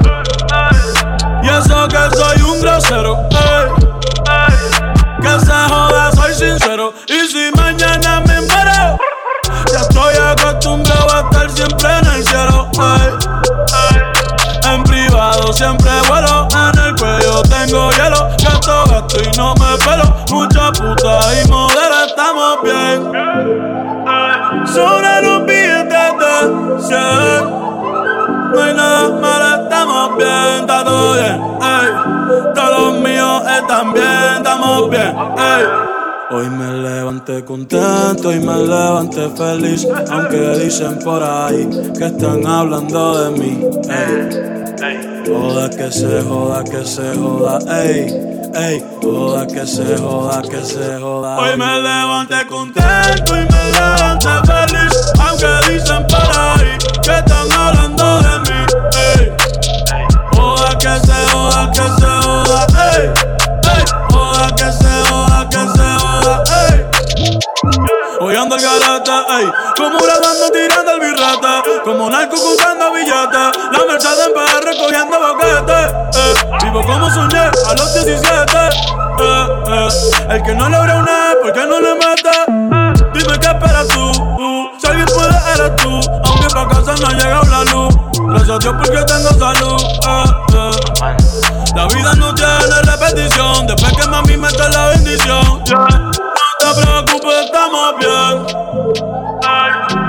Siempre 15.55 15.89
vuelo, 16.09 16.47
en 16.51 16.79
el 16.79 16.95
cuello 16.95 17.41
tengo 17.43 17.89
hielo. 17.91 18.29
Gasto, 18.43 18.83
gasto 18.89 19.17
y 19.23 19.37
no 19.37 19.53
me 19.55 19.77
pelo. 19.83 20.13
Mucha 20.31 20.71
puta 20.73 21.19
y 21.33 21.47
modelo, 21.49 22.05
estamos 22.05 22.61
bien. 22.63 23.11
Sobre 24.67 25.21
los 25.21 25.45
billetes 25.45 26.11
de 26.19 26.33
100. 26.87 27.65
No 28.53 28.61
hay 28.61 28.73
nada 28.73 29.09
malo, 29.09 29.63
estamos 29.63 30.17
bien, 30.17 30.59
está 30.61 30.83
todo 30.83 31.13
bien. 31.13 31.41
Ey. 31.61 32.53
Todos 32.53 32.79
los 32.79 32.93
míos 33.01 33.43
están 33.59 33.93
bien, 33.93 34.37
estamos 34.37 34.89
bien. 34.89 35.15
Ey. 35.37 35.65
Hoy 36.31 36.49
me 36.49 36.73
levanté 36.73 37.45
contento 37.45 38.31
y 38.31 38.39
me 38.39 38.55
levanté 38.57 39.29
feliz, 39.29 39.87
aunque 40.11 40.57
dicen 40.59 40.99
por 40.99 41.23
ahí 41.23 41.69
que 41.97 42.05
están 42.05 42.45
hablando 42.45 43.23
de 43.23 43.39
mí. 43.39 44.64
Joda 44.77 45.69
que 45.69 45.89
se 45.89 46.21
joda, 46.21 46.63
que 46.65 46.85
se 46.85 47.15
joda, 47.15 47.59
ey, 47.81 48.07
ey, 48.53 48.83
joda 49.01 49.47
que 49.47 49.65
se 49.65 49.97
joda, 49.97 50.41
que 50.41 50.61
se 50.65 50.99
joda. 50.99 51.37
Hoy 51.37 51.57
me 51.57 51.79
levanté 51.81 52.45
contento 52.45 53.37
y 53.37 53.39
me 53.39 53.71
levanté 53.71 54.29
feliz, 54.45 55.13
aunque 55.17 55.71
dicen 55.71 56.05
por 56.07 56.37
ahí 56.37 56.77
que 57.01 57.11
están 57.11 57.51
hablando 57.53 58.21
de 58.21 58.39
mí. 58.39 58.65
Ey. 58.97 59.33
Joda 60.35 60.77
que 60.77 60.99
se 61.07 61.29
joda, 61.31 61.71
que 61.71 61.81
se 61.81 62.11
joda, 62.27 62.67
ey, 62.97 63.13
ey, 63.77 63.83
joda 64.09 64.55
que 64.57 64.71
se 64.73 64.93
joda, 65.09 65.49
que 65.49 65.57
se 65.57 65.87
joda, 66.01 66.43
ey. 66.67 66.85
Hoy 68.19 68.35
ando 68.35 68.55
el 68.55 68.61
garete, 68.61 69.11
ey 69.11 69.45
Como 69.77 69.99
grabando 69.99 70.49
tirando 70.67 70.91
el 70.93 70.99
birrete 70.99 71.81
Como 71.83 72.09
narco 72.09 72.35
buscando 72.35 72.91
billetes 72.93 73.51
La 73.71 73.79
Mercedes 73.87 74.27
en 74.27 74.33
PR 74.33 74.65
recogiendo 74.65 75.19
boquete 75.19 76.05
eh. 76.15 76.33
Vivo 76.63 76.81
como 76.83 77.09
soñé 77.09 77.39
a 77.39 77.73
los 77.73 77.93
17 77.93 78.25
eh, 79.17 79.47
eh. 79.67 79.87
El 80.29 80.43
que 80.43 80.53
no 80.53 80.69
logra 80.69 80.97
una 80.97 81.31
E, 81.31 81.35
¿por 81.41 81.53
qué 81.53 81.65
no 81.65 81.79
le 81.79 81.95
mete? 81.95 82.31
Dime 83.13 83.39
qué 83.39 83.47
esperas 83.47 83.87
tú 83.87 84.09
uh, 84.09 84.69
Si 84.77 84.87
alguien 84.87 85.07
puede, 85.07 85.37
eres 85.53 85.75
tú. 85.77 85.99
Aunque 86.25 86.47
pa' 86.53 86.67
casa 86.67 86.95
no 86.99 87.07
ha 87.07 87.13
llegado 87.13 87.43
la 87.45 87.63
luz. 87.71 87.95
Gracias 88.27 88.49
a 88.49 88.59
Dios 88.59 88.75
porque 88.77 89.03
tengo 89.05 89.29
salud. 89.39 89.81
La 91.75 91.87
vida 91.87 92.13
no 92.15 92.35
tiene 92.35 92.81
repetición. 92.83 93.67
Después 93.67 93.93
que 93.93 94.07
mami 94.09 94.35
mete 94.35 94.69
la 94.69 94.87
bendición. 94.87 95.63
No 95.63 96.73
te 96.73 96.81
preocupes, 96.81 97.45
estamos 97.45 97.95
bien. 97.99 99.34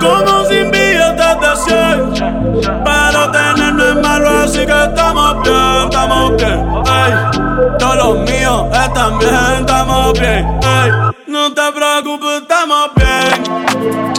Como 0.06 0.44
sin 0.44 0.70
billetes 0.70 1.40
de 1.40 1.52
100. 1.64 2.80
Pero 2.84 3.30
tener 3.32 3.74
no 3.74 3.84
es 3.84 3.96
malo, 3.96 4.28
así 4.44 4.64
que 4.64 4.84
estamos 4.84 5.42
bien, 5.42 5.84
estamos 5.84 6.36
bien. 6.36 6.58
Ey, 6.86 7.12
todos 7.78 7.96
los 7.96 8.18
míos 8.30 8.66
están 8.72 9.18
bien, 9.18 9.60
estamos 9.60 10.12
bien. 10.12 10.46
Ey, 10.62 10.90
no 11.26 11.52
te 11.52 11.72
preocupes, 11.72 12.42
estamos 12.42 12.90
bien. 12.94 14.15